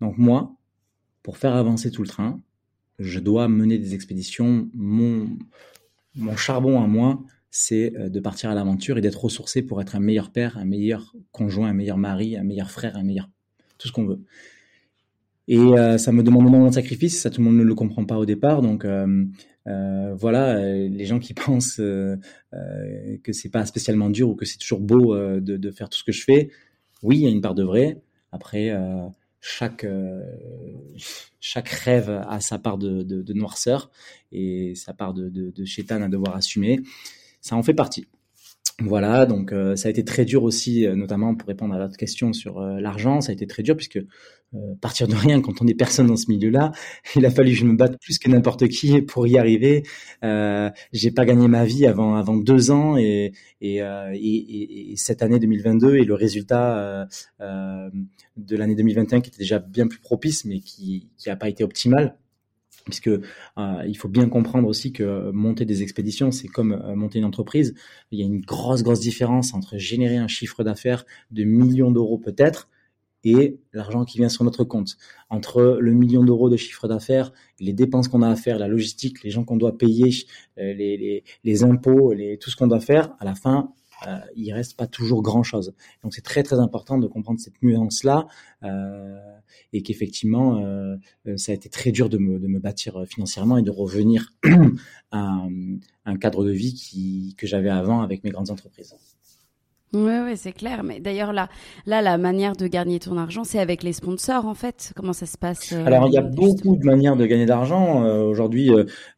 [0.00, 0.56] Donc moi,
[1.22, 2.40] pour faire avancer tout le train,
[2.98, 4.68] je dois mener des expéditions.
[4.72, 5.36] Mon,
[6.14, 7.22] mon charbon à moi,
[7.56, 10.64] c'est euh, de partir à l'aventure et d'être ressourcé pour être un meilleur père, un
[10.64, 13.30] meilleur conjoint, un meilleur mari, un meilleur frère, un meilleur
[13.78, 14.20] tout ce qu'on veut.
[15.46, 18.04] Et euh, ça me demande énormément de sacrifice, ça tout le monde ne le comprend
[18.04, 19.24] pas au départ, donc euh,
[20.14, 25.16] voilà, les gens qui pensent que c'est pas spécialement dur ou que c'est toujours beau
[25.16, 26.50] de, faire tout ce que je fais,
[27.04, 28.00] oui, il y a une part de vrai.
[28.32, 28.72] Après,
[29.40, 29.86] chaque
[31.40, 33.90] chaque rêve a sa part de, noirceur
[34.32, 36.80] et sa part de, de, de chétane à devoir assumer.
[37.44, 38.06] Ça en fait partie.
[38.80, 41.96] Voilà, donc euh, ça a été très dur aussi, euh, notamment pour répondre à votre
[41.98, 44.00] question sur euh, l'argent, ça a été très dur puisque
[44.80, 46.72] partir de rien quand on est personne dans ce milieu-là,
[47.16, 49.82] il a fallu que je me batte plus que n'importe qui pour y arriver.
[50.22, 55.38] J'ai pas gagné ma vie avant avant deux ans et et, et, et cette année
[55.38, 57.08] 2022 et le résultat
[57.40, 62.16] de l'année 2021 qui était déjà bien plus propice mais qui qui pas été optimal
[62.84, 63.22] puisque euh,
[63.86, 67.74] il faut bien comprendre aussi que monter des expéditions, c'est comme euh, monter une entreprise.
[68.10, 72.18] Il y a une grosse, grosse différence entre générer un chiffre d'affaires de millions d'euros
[72.18, 72.68] peut-être
[73.26, 74.98] et l'argent qui vient sur notre compte.
[75.30, 79.22] Entre le million d'euros de chiffre d'affaires, les dépenses qu'on a à faire, la logistique,
[79.24, 80.10] les gens qu'on doit payer,
[80.58, 83.72] euh, les, les, les impôts, les, tout ce qu'on doit faire, à la fin,
[84.06, 85.74] euh, il reste pas toujours grand chose.
[86.02, 88.26] Donc c'est très très important de comprendre cette nuance là
[89.72, 90.96] et qu'effectivement euh,
[91.26, 94.32] euh, ça a été très dur de me, bâtir financièrement et de revenir
[95.10, 95.46] à
[96.04, 98.94] un cadre de vie que j'avais avant avec mes grandes entreprises.
[99.94, 100.82] Oui, ouais, c'est clair.
[100.82, 101.48] Mais d'ailleurs, là,
[101.86, 104.92] là, la manière de gagner ton argent, c'est avec les sponsors, en fait.
[104.96, 108.04] Comment ça se passe euh, Alors, il y a beaucoup de manières de gagner d'argent.
[108.04, 108.70] Euh, aujourd'hui,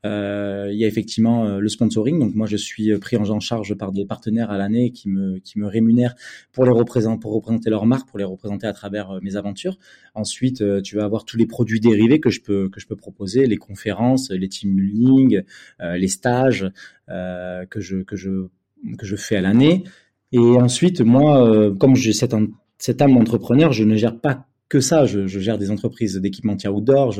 [0.05, 2.19] euh, il y a effectivement le sponsoring.
[2.21, 5.59] Donc, moi, je suis pris en charge par des partenaires à l'année qui me, qui
[5.59, 6.15] me rémunèrent
[6.53, 9.79] pour les représenter, pour représenter leur marque, pour les représenter à travers mes aventures.
[10.15, 13.47] Ensuite, tu vas avoir tous les produits dérivés que je peux, que je peux proposer,
[13.47, 15.43] les conférences, les team building,
[15.81, 16.71] les stages
[17.09, 18.49] que je, que je,
[18.99, 19.85] que je fais à l'année.
[20.33, 22.35] Et ensuite, moi, euh, comme j'ai cette,
[22.79, 25.07] cette âme d'entrepreneur, je ne gère pas que ça.
[25.07, 27.15] Je, je gère des entreprises d'équipementiers outdoor.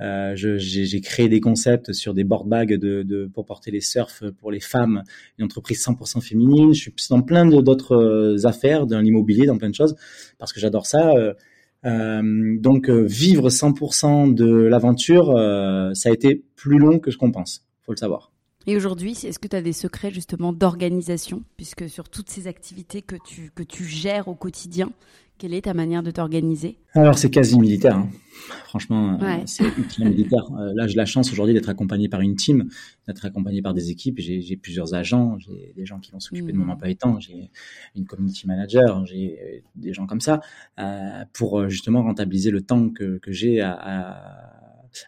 [0.00, 4.24] Euh, j'ai créé des concepts sur des board bags de, de, pour porter les surfs
[4.38, 5.02] pour les femmes,
[5.38, 6.74] une entreprise 100% féminine.
[6.74, 9.96] Je suis dans plein d'autres euh, affaires, dans l'immobilier, dans plein de choses,
[10.38, 11.12] parce que j'adore ça.
[11.86, 15.28] Euh, donc vivre 100% de l'aventure,
[15.94, 17.64] ça a été plus long que ce qu'on pense.
[17.82, 18.30] Faut le savoir.
[18.66, 21.42] Et aujourd'hui, est-ce que tu as des secrets justement d'organisation?
[21.56, 24.90] Puisque sur toutes ces activités que tu, que tu gères au quotidien,
[25.38, 26.76] quelle est ta manière de t'organiser?
[26.92, 27.96] Alors, c'est quasi militaire.
[27.96, 28.10] Hein.
[28.64, 30.44] Franchement, euh, c'est ultra militaire.
[30.52, 32.68] Euh, là, j'ai la chance aujourd'hui d'être accompagné par une team,
[33.08, 34.18] d'être accompagné par des équipes.
[34.18, 36.70] J'ai plusieurs agents, j'ai des gens qui vont s'occuper de mon mmh.
[36.70, 37.50] emploi temps, j'ai
[37.96, 40.40] une community manager, j'ai euh, des gens comme ça,
[40.78, 44.59] euh, pour justement rentabiliser le temps que, que j'ai à, à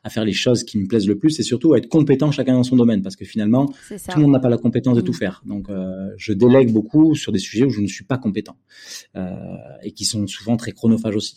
[0.04, 2.54] à faire les choses qui me plaisent le plus et surtout à être compétent chacun
[2.54, 5.12] dans son domaine parce que finalement tout le monde n'a pas la compétence de tout
[5.12, 5.16] mm.
[5.16, 5.42] faire.
[5.46, 8.56] Donc euh, je délègue beaucoup sur des sujets où je ne suis pas compétent
[9.16, 9.30] euh,
[9.82, 11.36] et qui sont souvent très chronophages aussi.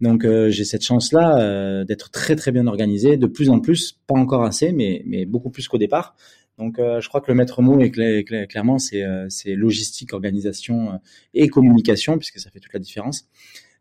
[0.00, 4.18] Donc euh, j'ai cette chance-là d'être très très bien organisé, de plus en plus, pas
[4.18, 6.16] encore assez, mais mais beaucoup plus qu'au départ.
[6.58, 11.00] Donc euh, je crois que le maître mot est clairement c'est c'est logistique, organisation
[11.34, 13.28] et communication puisque ça fait toute la différence.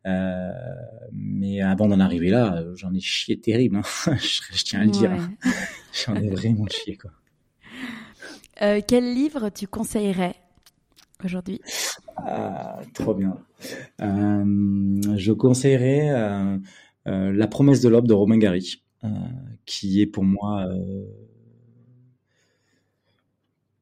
[0.05, 0.51] Euh,
[1.11, 3.77] mais avant d'en arriver là, j'en ai chié terrible.
[3.77, 4.15] Hein.
[4.17, 5.11] je, tiens à le dire.
[6.05, 7.11] j'en ai vraiment chié quoi.
[8.61, 10.35] Euh, quel livre tu conseillerais
[11.23, 11.59] aujourd'hui?
[12.17, 13.37] Ah, Trop bien.
[14.01, 16.57] Euh, je conseillerais euh,
[17.07, 18.81] euh, La promesse de l'aube de Romain Gary,
[19.65, 20.67] qui est pour moi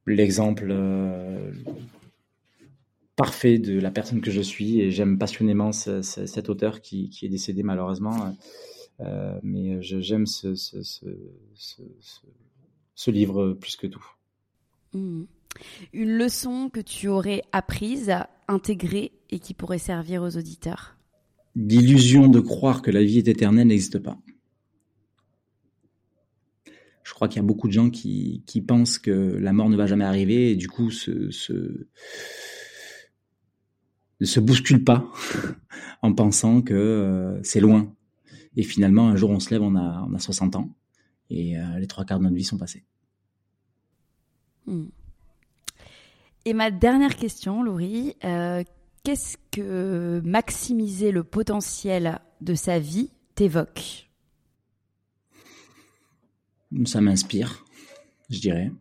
[0.06, 0.74] l'exemple
[3.16, 7.10] parfait de la personne que je suis et j'aime passionnément ce, ce, cet auteur qui,
[7.10, 8.36] qui, est décédé malheureusement.
[9.00, 10.50] Euh, mais j'aime ce,
[13.08, 14.06] livre plus que tout.
[14.94, 15.24] Mmh.
[15.94, 18.12] Une leçon que tu aurais apprise,
[18.48, 20.98] intégrée et qui pourrait servir aux auditeurs?
[21.56, 24.18] L'illusion de croire que la vie est éternelle n'existe pas.
[27.04, 29.76] Je crois qu'il y a beaucoup de gens qui, qui, pensent que la mort ne
[29.76, 31.86] va jamais arriver et du coup se, se,
[34.24, 35.06] ne se bousculent pas
[36.02, 37.94] en pensant que euh, c'est loin.
[38.56, 40.70] Et finalement, un jour, on se lève, on a, on a 60 ans
[41.30, 42.84] et euh, les trois quarts de notre vie sont passés.
[44.66, 44.86] Hmm.
[46.46, 48.64] Et ma dernière question, Laurie, euh,
[49.04, 54.10] qu'est-ce que maximiser le potentiel de sa vie t'évoque?
[56.86, 57.66] Ça m'inspire,
[58.30, 58.72] je dirais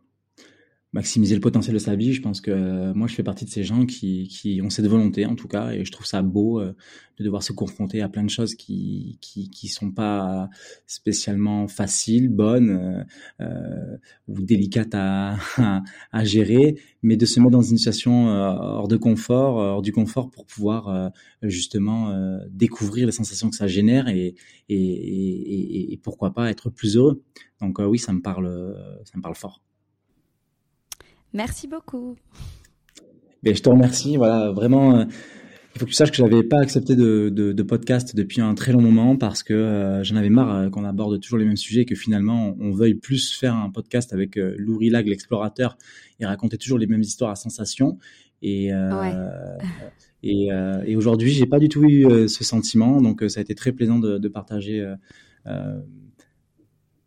[0.93, 2.12] maximiser le potentiel de sa vie.
[2.12, 4.86] Je pense que euh, moi, je fais partie de ces gens qui, qui ont cette
[4.86, 6.74] volonté, en tout cas, et je trouve ça beau euh,
[7.18, 10.51] de devoir se confronter à plein de choses qui qui, qui sont pas
[10.86, 13.07] spécialement faciles, bonnes
[13.40, 13.97] euh,
[14.28, 15.36] ou délicates à,
[16.12, 20.30] à, gérer, mais de se mettre dans une situation hors de confort, hors du confort,
[20.30, 21.12] pour pouvoir
[21.43, 22.14] justement
[22.51, 24.34] découvrir les sensations que ça génère et
[24.68, 27.22] et, et, et pourquoi pas être plus heureux.
[27.61, 28.74] Donc oui, ça me parle,
[29.05, 29.61] ça me parle fort.
[31.32, 32.16] Merci beaucoup.
[33.42, 34.16] Ben, je te remercie.
[34.16, 35.04] Voilà, vraiment, euh,
[35.74, 38.54] il faut que tu saches que j'avais pas accepté de, de, de, podcast depuis un
[38.54, 41.56] très long moment parce que euh, j'en avais marre euh, qu'on aborde toujours les mêmes
[41.56, 45.78] sujets et que finalement on, veuille plus faire un podcast avec euh, Lag, l'explorateur,
[46.20, 47.98] et raconter toujours les mêmes histoires à sensation.
[48.42, 48.70] Et,
[50.22, 50.48] et,
[50.86, 54.00] et aujourd'hui, j'ai pas du tout eu ce sentiment, donc ça a été très plaisant
[54.00, 54.84] de, de partager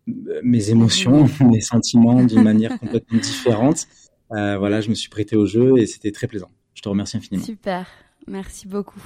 [0.08, 3.86] mes émotions, mes sentiments d'une manière complètement différente.
[4.32, 6.50] Euh, voilà, je me suis prêté au jeu et c'était très plaisant.
[6.74, 7.46] Je te remercie infiniment.
[7.46, 7.88] Super,
[8.28, 9.02] merci beaucoup.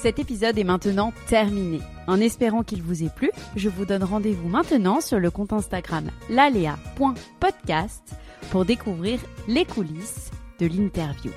[0.00, 1.78] Cet épisode est maintenant terminé.
[2.06, 6.10] En espérant qu'il vous ait plu, je vous donne rendez-vous maintenant sur le compte Instagram
[6.30, 8.14] lalea.podcast
[8.50, 11.32] pour découvrir les coulisses de l'interview.